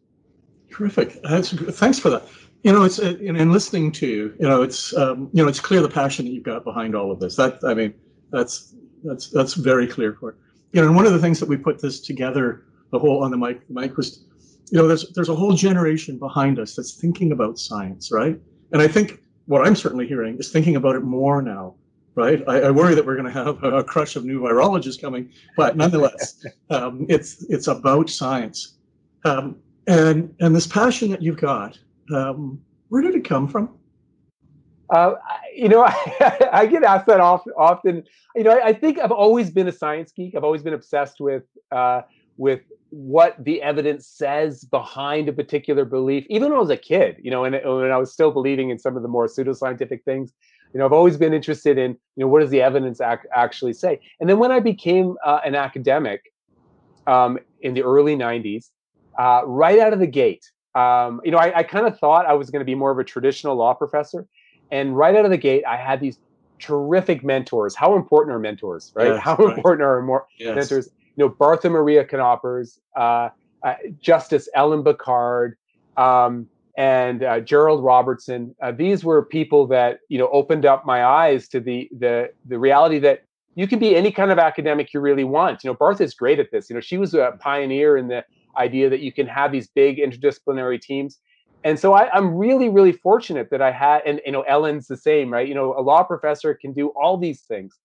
Terrific. 0.71 1.21
That's, 1.23 1.51
thanks 1.51 1.99
for 1.99 2.09
that. 2.09 2.23
You 2.63 2.71
know, 2.71 2.83
it's 2.83 2.99
uh, 2.99 3.15
in, 3.21 3.35
in 3.35 3.51
listening 3.51 3.91
to 3.93 4.07
you. 4.07 4.35
You 4.39 4.47
know, 4.47 4.63
it's 4.63 4.95
um, 4.97 5.29
you 5.31 5.43
know, 5.43 5.47
it's 5.47 5.59
clear 5.59 5.81
the 5.81 5.89
passion 5.89 6.25
that 6.25 6.31
you've 6.31 6.43
got 6.43 6.63
behind 6.63 6.95
all 6.95 7.11
of 7.11 7.19
this. 7.19 7.35
That 7.35 7.59
I 7.63 7.75
mean, 7.75 7.93
that's 8.31 8.75
that's 9.03 9.29
that's 9.29 9.53
very 9.53 9.87
clear. 9.87 10.17
For 10.19 10.35
you 10.71 10.81
know, 10.81 10.87
and 10.87 10.95
one 10.95 11.05
of 11.05 11.13
the 11.13 11.19
things 11.19 11.39
that 11.39 11.47
we 11.47 11.57
put 11.57 11.79
this 11.79 11.99
together, 11.99 12.65
the 12.91 12.97
whole 12.97 13.23
on 13.23 13.29
the 13.29 13.37
mic, 13.37 13.69
mic 13.69 13.95
was, 13.97 14.25
you 14.71 14.79
know, 14.79 14.87
there's 14.87 15.11
there's 15.13 15.29
a 15.29 15.35
whole 15.35 15.53
generation 15.53 16.17
behind 16.17 16.57
us 16.57 16.75
that's 16.75 16.95
thinking 16.95 17.31
about 17.31 17.59
science, 17.59 18.11
right? 18.11 18.39
And 18.71 18.81
I 18.81 18.87
think 18.87 19.21
what 19.45 19.65
I'm 19.65 19.75
certainly 19.75 20.07
hearing 20.07 20.37
is 20.39 20.51
thinking 20.51 20.75
about 20.75 20.95
it 20.95 21.03
more 21.03 21.43
now 21.43 21.75
right? 22.15 22.43
I, 22.47 22.61
I, 22.61 22.71
worry 22.71 22.95
that 22.95 23.05
we're 23.05 23.15
going 23.15 23.31
to 23.31 23.43
have 23.43 23.63
a 23.63 23.83
crush 23.83 24.15
of 24.15 24.25
new 24.25 24.41
virologists 24.41 24.99
coming, 24.99 25.29
but 25.57 25.77
nonetheless, 25.77 26.45
um, 26.69 27.05
it's 27.09 27.43
it's 27.49 27.67
about 27.67 28.09
science. 28.09 28.77
Um, 29.25 29.57
and 29.87 30.33
and 30.39 30.55
this 30.55 30.67
passion 30.67 31.11
that 31.11 31.21
you've 31.21 31.37
got, 31.37 31.77
um, 32.13 32.59
where 32.89 33.01
did 33.01 33.15
it 33.15 33.25
come 33.25 33.47
from? 33.47 33.69
Uh, 34.89 35.15
you 35.55 35.67
know, 35.67 35.83
I, 35.83 36.49
I, 36.53 36.65
get 36.65 36.83
asked 36.83 37.07
that 37.07 37.19
often. 37.19 38.03
You 38.35 38.43
know, 38.43 38.51
I, 38.51 38.67
I, 38.67 38.73
think 38.73 38.99
I've 38.99 39.11
always 39.11 39.49
been 39.49 39.67
a 39.67 39.71
science 39.71 40.11
geek. 40.11 40.35
I've 40.35 40.43
always 40.43 40.61
been 40.61 40.73
obsessed 40.73 41.19
with 41.19 41.43
uh, 41.71 42.01
with 42.37 42.61
what 42.89 43.35
the 43.43 43.61
evidence 43.61 44.07
says 44.07 44.63
behind 44.63 45.27
a 45.27 45.33
particular 45.33 45.85
belief. 45.85 46.25
Even 46.29 46.49
when 46.49 46.57
I 46.57 46.61
was 46.61 46.69
a 46.69 46.77
kid, 46.77 47.17
you 47.21 47.31
know, 47.31 47.43
and 47.43 47.55
when 47.55 47.91
I 47.91 47.97
was 47.97 48.13
still 48.13 48.31
believing 48.31 48.69
in 48.69 48.79
some 48.79 48.95
of 48.95 49.01
the 49.01 49.09
more 49.09 49.27
pseudoscientific 49.27 50.03
things, 50.03 50.33
you 50.73 50.79
know, 50.79 50.85
I've 50.85 50.93
always 50.93 51.17
been 51.17 51.33
interested 51.33 51.77
in, 51.77 51.91
you 52.15 52.25
know, 52.25 52.27
what 52.27 52.41
does 52.41 52.49
the 52.49 52.61
evidence 52.61 52.99
ac- 53.01 53.27
actually 53.33 53.73
say? 53.73 53.99
And 54.19 54.29
then 54.29 54.39
when 54.39 54.51
I 54.51 54.59
became 54.59 55.15
uh, 55.25 55.39
an 55.45 55.55
academic 55.55 56.33
um, 57.07 57.39
in 57.61 57.73
the 57.73 57.83
early 57.83 58.15
'90s, 58.15 58.69
uh, 59.17 59.41
right 59.45 59.79
out 59.79 59.93
of 59.93 59.99
the 59.99 60.07
gate. 60.07 60.45
Um, 60.73 61.21
you 61.23 61.31
know, 61.31 61.37
I, 61.37 61.59
I 61.59 61.63
kind 61.63 61.87
of 61.87 61.97
thought 61.99 62.25
I 62.25 62.33
was 62.33 62.49
going 62.49 62.59
to 62.59 62.65
be 62.65 62.75
more 62.75 62.91
of 62.91 62.99
a 62.99 63.03
traditional 63.03 63.55
law 63.55 63.73
professor, 63.73 64.27
and 64.71 64.97
right 64.97 65.15
out 65.15 65.23
of 65.23 65.31
the 65.31 65.37
gate, 65.37 65.63
I 65.65 65.77
had 65.77 66.01
these 66.01 66.17
terrific 66.59 67.23
mentors. 67.23 67.75
How 67.75 67.95
important 67.95 68.35
are 68.35 68.39
mentors, 68.39 68.91
right? 68.95 69.13
Yes, 69.13 69.21
How 69.23 69.35
right. 69.35 69.57
important 69.57 69.85
are 69.85 70.01
more 70.01 70.25
Yes. 70.39 70.55
mentors? 70.55 70.89
You 71.15 71.25
know, 71.25 71.35
Bartha 71.39 71.71
Maria 71.71 72.05
Knoppers, 72.05 72.79
uh, 72.97 73.29
uh, 73.65 73.75
Justice 74.01 74.49
Ellen 74.53 74.83
Picard, 74.83 75.55
um, 75.95 76.49
and 76.77 77.23
uh, 77.23 77.39
Gerald 77.39 77.83
Robertson. 77.83 78.55
Uh, 78.61 78.71
these 78.71 79.03
were 79.03 79.23
people 79.23 79.67
that 79.67 79.99
you 80.09 80.17
know 80.17 80.29
opened 80.29 80.65
up 80.65 80.85
my 80.85 81.05
eyes 81.05 81.47
to 81.49 81.59
the 81.59 81.89
the 81.97 82.29
the 82.45 82.59
reality 82.59 82.99
that 82.99 83.23
you 83.55 83.67
can 83.67 83.79
be 83.79 83.95
any 83.95 84.11
kind 84.11 84.31
of 84.31 84.39
academic 84.39 84.93
you 84.93 84.99
really 84.99 85.23
want. 85.23 85.63
You 85.63 85.69
know, 85.69 85.75
Bartha 85.75 86.01
is 86.01 86.13
great 86.13 86.39
at 86.39 86.51
this. 86.51 86.69
You 86.69 86.73
know, 86.73 86.81
she 86.81 86.97
was 86.97 87.13
a 87.13 87.37
pioneer 87.39 87.97
in 87.97 88.09
the 88.09 88.25
idea 88.57 88.89
that 88.89 88.99
you 88.99 89.11
can 89.11 89.27
have 89.27 89.51
these 89.51 89.67
big 89.67 89.97
interdisciplinary 89.97 90.81
teams. 90.81 91.19
And 91.63 91.79
so 91.79 91.93
I, 91.93 92.09
I'm 92.11 92.35
really, 92.35 92.69
really 92.69 92.91
fortunate 92.91 93.49
that 93.49 93.61
I 93.61 93.71
had, 93.71 94.01
and 94.05 94.21
you 94.25 94.31
know, 94.31 94.41
Ellen's 94.41 94.87
the 94.87 94.97
same, 94.97 95.31
right? 95.31 95.47
You 95.47 95.55
know, 95.55 95.73
a 95.77 95.81
law 95.81 96.03
professor 96.03 96.53
can 96.53 96.73
do 96.73 96.89
all 96.89 97.17
these 97.17 97.41
things. 97.41 97.79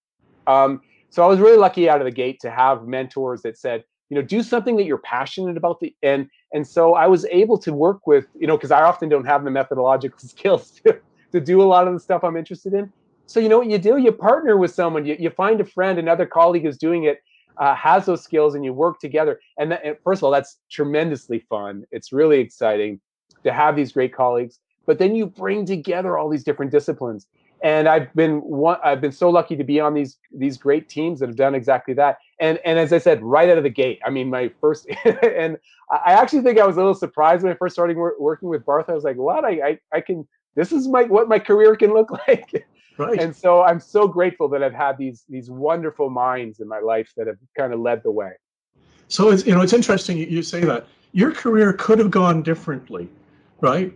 Um, 0.47 0.83
so 1.09 1.23
I 1.23 1.27
was 1.27 1.41
really 1.41 1.57
lucky 1.57 1.89
out 1.89 2.01
of 2.01 2.05
the 2.05 2.11
gate 2.11 2.41
to 2.41 2.51
have 2.51 2.87
mentors 2.87 3.43
that 3.43 3.57
said, 3.57 3.85
you 4.11 4.17
know, 4.17 4.23
do 4.23 4.43
something 4.43 4.77
that 4.77 4.85
you're 4.85 4.99
passionate 4.99 5.57
about. 5.57 5.81
The 5.81 5.95
and 6.03 6.29
and 6.53 6.67
so 6.67 6.95
I 6.95 7.07
was 7.07 7.25
able 7.27 7.59
to 7.59 7.73
work 7.73 8.07
with, 8.07 8.27
you 8.39 8.47
know, 8.47 8.57
because 8.57 8.71
I 8.71 8.83
often 8.83 9.09
don't 9.09 9.25
have 9.25 9.45
the 9.45 9.51
methodological 9.51 10.19
skills 10.29 10.71
to, 10.85 10.99
to 11.33 11.41
do 11.41 11.63
a 11.63 11.65
lot 11.65 11.87
of 11.87 11.95
the 11.95 12.01
stuff 12.01 12.25
I'm 12.25 12.37
interested 12.37 12.75
in. 12.75 12.93
So 13.27 13.39
you 13.39 13.49
know 13.49 13.59
what 13.59 13.69
you 13.69 13.79
do? 13.79 13.97
You 13.97 14.11
partner 14.11 14.57
with 14.57 14.75
someone. 14.75 15.05
You, 15.05 15.17
you 15.19 15.31
find 15.31 15.61
a 15.61 15.65
friend, 15.65 15.99
another 15.99 16.27
colleague 16.27 16.65
who's 16.65 16.79
doing 16.79 17.05
it, 17.05 17.23
uh, 17.59 17.77
has 17.77 18.07
those 18.07 18.25
skills, 18.25 18.57
and 18.57 18.65
you 18.65 18.73
work 18.73 18.99
together. 18.99 19.41
And, 19.57 19.71
that, 19.71 19.85
and 19.85 19.97
first 20.03 20.19
of 20.21 20.25
all, 20.25 20.33
that's 20.33 20.59
tremendously 20.71 21.39
fun. 21.49 21.85
It's 21.93 22.13
really 22.13 22.41
exciting 22.41 23.01
to 23.45 23.53
have 23.53 23.77
these 23.77 23.93
great 23.93 24.13
colleagues. 24.13 24.59
But 24.87 24.99
then 24.99 25.15
you 25.15 25.27
bring 25.27 25.65
together 25.65 26.19
all 26.19 26.29
these 26.29 26.43
different 26.43 26.73
disciplines. 26.73 27.29
And 27.63 27.89
I've 27.89 28.13
been 28.15 28.39
one, 28.39 28.79
I've 28.83 29.01
been 29.01 29.13
so 29.13 29.29
lucky 29.29 29.57
to 29.57 29.65
be 29.65 29.81
on 29.81 29.95
these 29.95 30.17
these 30.33 30.57
great 30.57 30.89
teams 30.89 31.21
that 31.21 31.29
have 31.29 31.37
done 31.37 31.55
exactly 31.55 31.95
that. 31.95 32.19
And 32.39 32.59
and 32.65 32.79
as 32.79 32.93
I 32.93 32.99
said, 32.99 33.23
right 33.23 33.49
out 33.51 33.59
of 33.59 33.65
the 33.65 33.71
gate, 33.71 34.01
I 34.05 34.11
mean, 34.11 34.31
my 34.31 34.51
first 34.61 34.89
and 35.05 35.59
I 35.91 36.13
actually 36.13 36.43
think 36.43 36.59
I 36.59 36.67
was 36.67 36.77
a 36.77 36.81
little 36.81 36.95
surprised 36.95 37.43
when 37.43 37.53
I 37.53 37.57
first 37.57 37.75
started 37.75 37.97
wor- 37.97 38.17
working 38.19 38.49
with 38.49 38.65
Bartha. 38.65 38.91
I 38.91 38.95
was 38.95 39.05
like, 39.05 39.17
what? 39.17 39.45
I, 39.45 39.51
I 39.51 39.79
I 39.93 40.01
can 40.01 40.27
this 40.55 40.73
is 40.73 40.89
my 40.89 41.05
what 41.05 41.29
my 41.29 41.39
career 41.39 41.77
can 41.77 41.93
look 41.93 42.11
like. 42.29 42.67
Right. 42.97 43.21
And 43.21 43.35
so 43.35 43.63
I'm 43.63 43.81
so 43.81 44.07
grateful 44.07 44.49
that 44.49 44.63
I've 44.63 44.75
had 44.75 44.99
these 44.99 45.25
these 45.29 45.51
wonderful 45.51 46.11
minds 46.11 46.61
in 46.61 46.69
my 46.69 46.81
life 46.81 47.13
that 47.17 47.27
have 47.27 47.39
kind 47.57 47.73
of 47.73 47.81
led 47.81 48.03
the 48.03 48.11
way. 48.11 48.33
So 49.09 49.31
it's 49.31 49.47
you 49.47 49.55
know 49.55 49.61
it's 49.61 49.73
interesting 49.73 50.17
you 50.17 50.43
say 50.43 50.61
that 50.65 50.87
your 51.13 51.33
career 51.33 51.73
could 51.73 51.99
have 51.99 52.11
gone 52.11 52.43
differently, 52.43 53.09
right? 53.61 53.93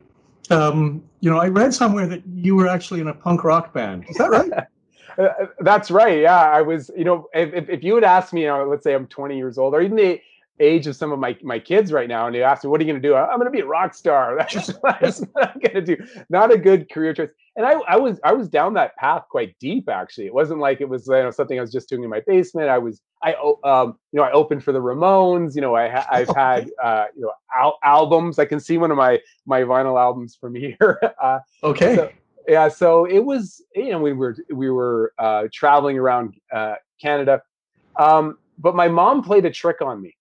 Um, 0.51 1.03
you 1.21 1.31
know, 1.31 1.39
I 1.39 1.49
read 1.49 1.73
somewhere 1.73 2.07
that 2.07 2.23
you 2.35 2.55
were 2.55 2.69
actually 2.69 3.01
in 3.01 3.09
a 3.09 3.15
punk 3.15 3.45
rock 3.45 3.73
band. 3.73 4.05
Is 4.09 4.17
that 4.17 4.31
right? 4.31 4.53
Uh, 5.17 5.29
That's 5.61 5.93
right. 5.93 6.23
Yeah, 6.23 6.41
I 6.41 6.61
was. 6.61 6.91
You 6.97 7.05
know, 7.05 7.29
if, 7.33 7.69
if, 7.69 7.85
you 7.85 7.95
would 7.95 8.03
ask 8.03 8.33
me, 8.33 8.41
you 8.41 8.47
know, 8.49 8.69
let's 8.69 8.83
say 8.83 8.95
I'm 8.95 9.07
20 9.07 9.37
years 9.37 9.59
old, 9.59 9.73
or 9.73 9.81
even 9.81 9.97
the 9.97 10.21
age 10.61 10.87
of 10.87 10.95
some 10.97 11.11
of 11.13 11.19
my 11.19 11.37
my 11.43 11.59
kids 11.59 11.93
right 11.93 12.09
now, 12.09 12.27
and 12.27 12.35
they 12.35 12.43
ask 12.43 12.65
me, 12.65 12.71
"What 12.71 12.81
are 12.81 12.85
you 12.85 12.93
going 12.93 13.03
to 13.03 13.09
do?" 13.09 13.15
I'm 13.17 13.39
going 13.39 13.47
to 13.47 13.51
be 13.51 13.61
a 13.61 13.67
rock 13.67 13.95
star. 13.95 14.37
That's, 14.39 14.67
that's 15.01 15.21
what 15.33 15.51
I'm 15.55 15.61
going 15.61 15.85
to 15.85 15.97
do. 15.97 15.97
Not 16.31 16.53
a 16.53 16.59
good 16.59 16.91
career 16.91 17.13
choice. 17.15 17.31
And 17.57 17.65
I, 17.67 17.73
I 17.89 17.97
was 17.97 18.21
I 18.25 18.33
was 18.33 18.49
down 18.49 18.75
that 18.75 18.97
path 18.97 19.25
quite 19.31 19.57
deep. 19.61 19.89
Actually, 19.89 20.27
it 20.27 20.35
wasn't 20.35 20.61
like 20.61 20.81
it 20.81 20.89
was 20.89 21.07
you 21.07 21.15
know 21.15 21.31
something 21.31 21.59
I 21.59 21.63
was 21.63 21.73
just 21.73 21.89
doing 21.89 22.03
in 22.05 22.11
my 22.11 22.21
basement. 22.27 22.69
I 22.69 22.79
was 22.79 23.01
I 23.23 23.35
um 23.65 23.97
you 24.13 24.19
know 24.19 24.23
I 24.23 24.33
opened 24.33 24.65
for 24.65 24.73
the 24.73 24.81
Ramones. 24.81 25.55
You 25.55 25.61
know 25.61 25.75
I 25.75 25.89
ha- 25.89 26.07
I've 26.11 26.29
had 26.37 26.71
uh 26.83 27.07
you 27.17 27.23
know 27.23 27.33
al- 27.57 27.79
albums. 27.85 28.39
I 28.39 28.45
can 28.45 28.61
see 28.61 28.79
one 28.79 28.91
of 28.91 28.97
my 28.97 29.21
my 29.47 29.63
vinyl 29.63 30.01
albums 30.01 30.37
from 30.41 30.55
here. 30.65 31.01
uh, 31.23 31.39
Okay. 31.63 31.97
So- 31.97 32.11
yeah 32.47 32.69
so 32.69 33.07
it 33.07 33.21
was 33.25 33.65
you 33.75 33.89
know 33.91 33.99
we 33.99 34.13
were 34.13 34.37
we 34.53 34.69
were 34.71 35.15
uh 35.19 35.45
traveling 35.51 35.97
around 35.99 36.35
uh 36.53 36.75
canada 37.01 37.41
um 37.99 38.37
but 38.59 38.77
my 38.77 38.87
mom 38.87 39.23
played 39.23 39.47
a 39.47 39.51
trick 39.51 39.81
on 39.81 40.03
me 40.03 40.15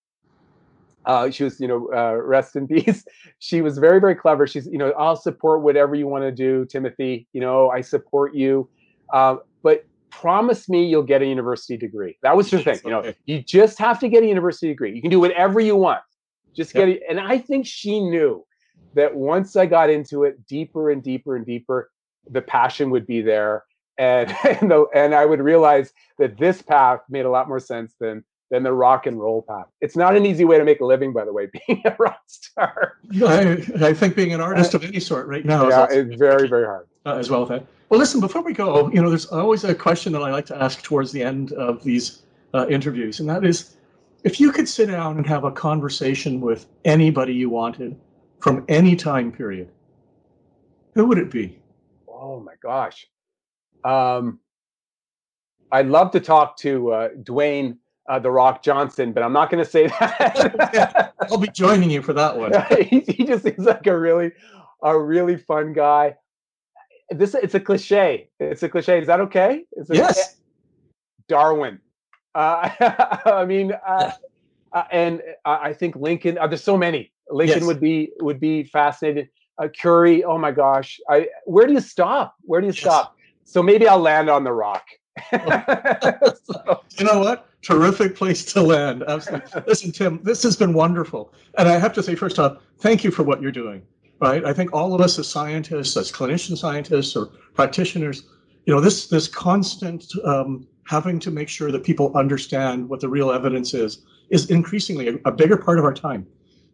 uh 1.05 1.29
she 1.29 1.43
was 1.43 1.59
you 1.59 1.67
know 1.67 1.89
uh 1.95 2.15
rest 2.15 2.55
in 2.55 2.67
peace. 2.73 3.03
She 3.39 3.61
was 3.61 3.77
very 3.77 3.99
very 3.99 4.15
clever. 4.15 4.47
She's 4.47 4.65
you 4.67 4.77
know 4.77 4.91
i'll 4.91 5.15
support 5.15 5.61
whatever 5.61 5.95
you 5.95 6.07
want 6.07 6.23
to 6.23 6.31
do 6.31 6.65
timothy 6.65 7.27
you 7.33 7.41
know 7.41 7.69
i 7.69 7.81
support 7.81 8.35
you. 8.35 8.69
Uh, 9.11 9.37
but 9.61 9.85
promise 10.09 10.69
me 10.69 10.85
you'll 10.85 11.03
get 11.03 11.21
a 11.21 11.25
university 11.25 11.75
degree. 11.77 12.17
That 12.23 12.35
was 12.37 12.49
her 12.51 12.59
thing 12.59 12.79
you 12.85 12.91
know. 12.91 13.13
you 13.25 13.41
just 13.41 13.79
have 13.79 13.99
to 13.99 14.09
get 14.09 14.23
a 14.23 14.27
university 14.27 14.67
degree. 14.67 14.93
You 14.93 15.01
can 15.01 15.09
do 15.11 15.19
whatever 15.19 15.59
you 15.59 15.75
want. 15.75 16.01
Just 16.55 16.73
Yep. 16.75 16.81
get 16.81 16.89
it. 16.95 17.01
And 17.09 17.19
i 17.19 17.37
think 17.37 17.65
she 17.65 17.99
knew 17.99 18.45
that 18.93 19.15
once 19.15 19.55
i 19.55 19.65
got 19.65 19.89
into 19.89 20.23
it 20.23 20.45
deeper 20.47 20.91
and 20.91 21.01
deeper 21.03 21.35
and 21.35 21.45
deeper 21.45 21.89
the 22.29 22.41
passion 22.41 22.89
would 22.91 23.05
be 23.07 23.21
there. 23.21 23.63
And 23.97 24.29
and, 24.45 24.71
the, 24.71 24.85
and 24.93 25.13
i 25.15 25.25
would 25.25 25.39
realize 25.41 25.91
that 26.19 26.37
this 26.37 26.61
path 26.61 26.99
made 27.09 27.25
a 27.25 27.29
lot 27.29 27.47
more 27.47 27.59
sense 27.59 27.93
than 27.99 28.23
than 28.53 28.63
the 28.63 28.71
rock 28.71 29.05
and 29.07 29.19
roll 29.19 29.41
path 29.41 29.65
it's 29.81 29.95
not 29.95 30.15
an 30.15 30.25
easy 30.25 30.45
way 30.45 30.57
to 30.57 30.63
make 30.63 30.79
a 30.79 30.85
living 30.85 31.11
by 31.11 31.25
the 31.25 31.33
way 31.33 31.47
being 31.67 31.81
a 31.85 31.95
rock 31.99 32.21
star 32.27 32.97
I, 33.21 33.63
I 33.81 33.93
think 33.93 34.15
being 34.15 34.33
an 34.33 34.41
artist 34.41 34.73
of 34.73 34.83
any 34.83 34.99
sort 34.99 35.27
right 35.27 35.43
now 35.43 35.67
is 35.67 35.71
yeah 35.71 35.81
also 35.81 35.95
it's 35.95 36.15
very 36.15 36.47
very 36.47 36.65
hard 36.65 36.87
uh, 37.05 37.15
as 37.15 37.29
well 37.29 37.41
with 37.41 37.49
that. 37.49 37.65
Well, 37.89 37.99
listen, 37.99 38.21
before 38.21 38.41
we 38.41 38.53
go, 38.53 38.89
you 38.91 39.01
know, 39.01 39.09
there's 39.09 39.25
always 39.25 39.65
a 39.65 39.75
question 39.75 40.13
that 40.13 40.23
I 40.23 40.31
like 40.31 40.45
to 40.47 40.61
ask 40.61 40.81
towards 40.81 41.11
the 41.11 41.21
end 41.21 41.51
of 41.51 41.83
these 41.83 42.23
uh, 42.53 42.65
interviews, 42.69 43.19
and 43.19 43.29
that 43.29 43.45
is 43.45 43.75
if 44.23 44.39
you 44.39 44.51
could 44.51 44.69
sit 44.69 44.87
down 44.87 45.17
and 45.17 45.27
have 45.27 45.43
a 45.43 45.51
conversation 45.51 46.39
with 46.39 46.65
anybody 46.85 47.33
you 47.33 47.49
wanted 47.49 47.99
from 48.39 48.63
any 48.69 48.95
time 48.95 49.31
period, 49.31 49.69
who 50.95 51.05
would 51.07 51.17
it 51.17 51.29
be? 51.29 51.59
oh 52.23 52.39
my 52.39 52.53
gosh 52.61 53.05
um 53.83 54.39
i'd 55.73 55.87
love 55.87 56.09
to 56.09 56.21
talk 56.21 56.57
to 56.57 56.91
uh 56.91 57.09
dwayne 57.21 57.77
uh, 58.09 58.19
the 58.19 58.29
rock 58.31 58.63
johnson 58.63 59.11
but 59.13 59.23
i'm 59.23 59.33
not 59.33 59.49
going 59.49 59.63
to 59.63 59.69
say 59.69 59.87
that 59.87 61.13
I'll 61.31 61.37
be 61.37 61.47
joining 61.47 61.89
you 61.89 62.01
for 62.01 62.13
that 62.13 62.37
one. 62.37 62.51
he, 62.89 62.99
he 62.99 63.23
just 63.25 63.43
seems 63.43 63.59
like 63.65 63.87
a 63.87 63.97
really 63.97 64.31
a 64.83 64.99
really 64.99 65.37
fun 65.37 65.73
guy 65.73 66.15
this 67.09 67.33
it's 67.35 67.55
a 67.55 67.59
cliche 67.59 68.29
it's 68.39 68.63
a 68.63 68.69
cliche 68.69 68.99
is 68.99 69.07
that 69.07 69.19
okay 69.21 69.63
is 69.73 69.89
it, 69.89 69.95
Yes. 69.95 70.37
darwin 71.27 71.79
uh, 72.35 72.69
i 73.25 73.45
mean 73.45 73.71
uh, 73.87 74.11
uh, 74.73 74.83
and 74.91 75.21
I 75.45 75.69
I 75.69 75.73
think 75.73 75.95
Lincoln. 75.95 76.37
Uh, 76.37 76.47
there's 76.47 76.63
so 76.63 76.77
many. 76.77 77.11
Lincoln 77.29 77.59
Yes. 77.59 77.67
would 77.67 77.79
be 77.79 78.11
would 78.19 78.39
be 78.39 78.63
fascinated. 78.63 79.29
Uh, 79.61 79.67
Curie. 79.71 80.23
Oh 80.23 80.37
my 80.37 80.51
gosh. 80.51 80.99
I 81.09 81.27
where 81.45 81.67
do 81.67 81.73
you 81.73 81.79
stop? 81.79 82.35
Where 82.41 82.59
do 82.59 82.67
you 82.67 82.73
Yes. 82.73 82.79
stop? 82.79 83.15
So 83.45 83.61
maybe 83.61 83.87
I'll 83.87 83.99
land 83.99 84.29
on 84.29 84.43
the 84.43 84.51
rock. 84.51 84.83
So, 85.31 86.81
You 86.99 87.05
know 87.05 87.19
what? 87.19 87.49
Terrific 87.61 88.15
place 88.15 88.43
to 88.53 88.61
land. 88.61 89.03
Absolutely. 89.07 89.61
Listen, 89.67 89.91
Tim, 89.91 90.19
this 90.23 90.43
has 90.43 90.55
been 90.55 90.73
wonderful. 90.73 91.33
And 91.57 91.67
I 91.67 91.77
have 91.77 91.93
to 91.93 92.03
say, 92.03 92.15
first 92.15 92.39
off, 92.39 92.57
thank 92.79 93.03
you 93.03 93.11
for 93.11 93.23
what 93.23 93.41
you're 93.41 93.51
doing. 93.51 93.81
Right? 94.19 94.45
I 94.45 94.53
think 94.53 94.73
all 94.73 94.93
of 94.93 95.01
us 95.01 95.19
as 95.19 95.27
scientists, 95.27 95.97
as 95.97 96.11
clinician 96.11 96.57
scientists 96.57 97.15
or 97.15 97.27
practitioners, 97.55 98.23
you 98.65 98.73
know, 98.73 98.79
this 98.79 99.07
this 99.07 99.27
constant 99.27 100.05
um, 100.23 100.65
having 100.85 101.19
to 101.19 101.31
make 101.31 101.49
sure 101.49 101.71
that 101.71 101.83
people 101.83 102.15
understand 102.15 102.87
what 102.87 103.01
the 103.01 103.09
real 103.09 103.31
evidence 103.31 103.73
is 103.73 104.03
is 104.29 104.49
increasingly 104.49 105.09
a, 105.09 105.15
a 105.25 105.31
bigger 105.31 105.57
part 105.57 105.77
of 105.77 105.83
our 105.83 105.93
time. 105.93 106.25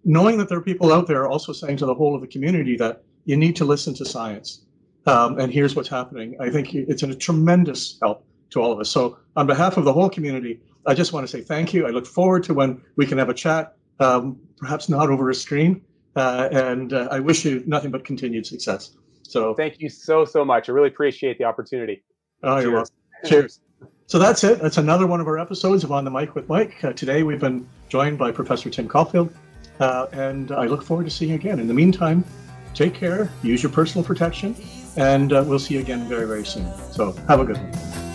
Knowing 0.06 0.38
that 0.38 0.48
there 0.48 0.58
are 0.58 0.62
people 0.62 0.94
out 0.94 1.08
there 1.08 1.28
also 1.28 1.52
saying 1.52 1.78
to 1.78 1.86
the 1.86 1.96
whole 1.96 2.14
of 2.14 2.22
the 2.22 2.28
community 2.28 2.78
that 2.78 3.04
you 3.26 3.36
need 3.36 3.56
to 3.56 3.66
listen 3.66 3.94
to 3.96 4.06
science. 4.06 4.62
Um, 5.08 5.40
and 5.40 5.52
here's 5.52 5.76
what's 5.76 5.90
happening. 5.90 6.36
I 6.40 6.50
think 6.50 6.76
it's 6.76 7.04
a 7.04 7.16
tremendous 7.16 7.98
help 8.02 8.24
to 8.52 8.62
all 8.62 8.72
of 8.72 8.80
us. 8.80 8.90
So, 8.90 9.18
on 9.36 9.48
behalf 9.48 9.78
of 9.78 9.86
the 9.86 9.94
whole 9.94 10.10
community, 10.10 10.60
I 10.86 10.94
just 10.94 11.14
want 11.14 11.28
to 11.28 11.32
say 11.32 11.42
thank 11.42 11.74
you. 11.74 11.88
I 11.88 11.92
look 11.92 12.06
forward 12.06 12.44
to 12.46 12.54
when 12.54 12.82
we 12.96 13.06
can 13.06 13.18
have 13.18 13.30
a 13.30 13.34
chat, 13.34 13.76
um, 14.00 14.40
perhaps 14.58 14.90
not 14.90 15.10
over 15.10 15.30
a 15.30 15.36
screen. 15.36 15.82
Uh, 16.16 16.50
and 16.52 16.94
uh, 16.94 17.08
I 17.12 17.20
wish 17.20 17.46
you 17.46 17.64
nothing 17.68 17.92
but 17.92 18.04
continued 18.04 18.46
success. 18.46 18.98
So, 19.24 19.54
thank 19.54 19.80
you 19.80 19.90
so 19.90 20.26
so 20.26 20.44
much. 20.44 20.70
I 20.70 20.72
really 20.72 20.88
appreciate 20.88 21.38
the 21.38 21.44
opportunity. 21.46 22.04
oh, 22.44 22.58
you're 22.58 22.72
Cheers. 22.72 22.74
welcome. 22.74 22.96
Cheers. 23.26 23.60
So 24.10 24.18
that's 24.18 24.44
it. 24.44 24.60
That's 24.60 24.78
another 24.78 25.06
one 25.06 25.22
of 25.22 25.28
our 25.28 25.38
episodes 25.38 25.84
of 25.84 25.92
On 25.92 26.04
the 26.04 26.10
Mic 26.10 26.34
with 26.34 26.50
Mike. 26.50 26.84
Uh, 26.84 26.94
today 26.94 27.22
we've 27.22 27.40
been 27.40 27.70
joined 27.90 28.18
by 28.18 28.32
Professor 28.32 28.68
Tim 28.72 28.88
Caulfield, 28.88 29.32
uh, 29.80 30.08
and 30.14 30.52
I 30.52 30.66
look 30.66 30.82
forward 30.82 31.04
to 31.04 31.12
seeing 31.12 31.30
you 31.30 31.36
again. 31.36 31.60
In 31.60 31.68
the 31.68 31.76
meantime, 31.76 32.26
take 32.74 32.96
care, 32.96 33.32
use 33.44 33.62
your 33.62 33.72
personal 33.72 34.04
protection, 34.04 34.56
and 34.98 35.32
uh, 35.32 35.44
we'll 35.46 35.60
see 35.60 35.76
you 35.76 35.80
again 35.80 36.08
very, 36.10 36.26
very 36.26 36.44
soon. 36.44 36.68
So 36.92 37.12
have 37.28 37.40
a 37.40 37.46
good 37.46 37.58
one. 37.58 38.09